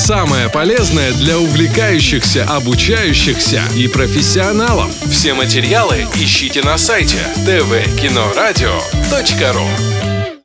самое 0.49 0.49
полезное 0.49 1.13
для 1.13 1.39
увлекающихся, 1.39 2.43
обучающихся 2.45 3.63
и 3.75 3.88
профессионалов. 3.88 4.91
Все 5.09 5.33
материалы 5.33 6.05
ищите 6.15 6.62
на 6.62 6.77
сайте 6.77 7.17
tvkinoradio.ru 7.45 10.18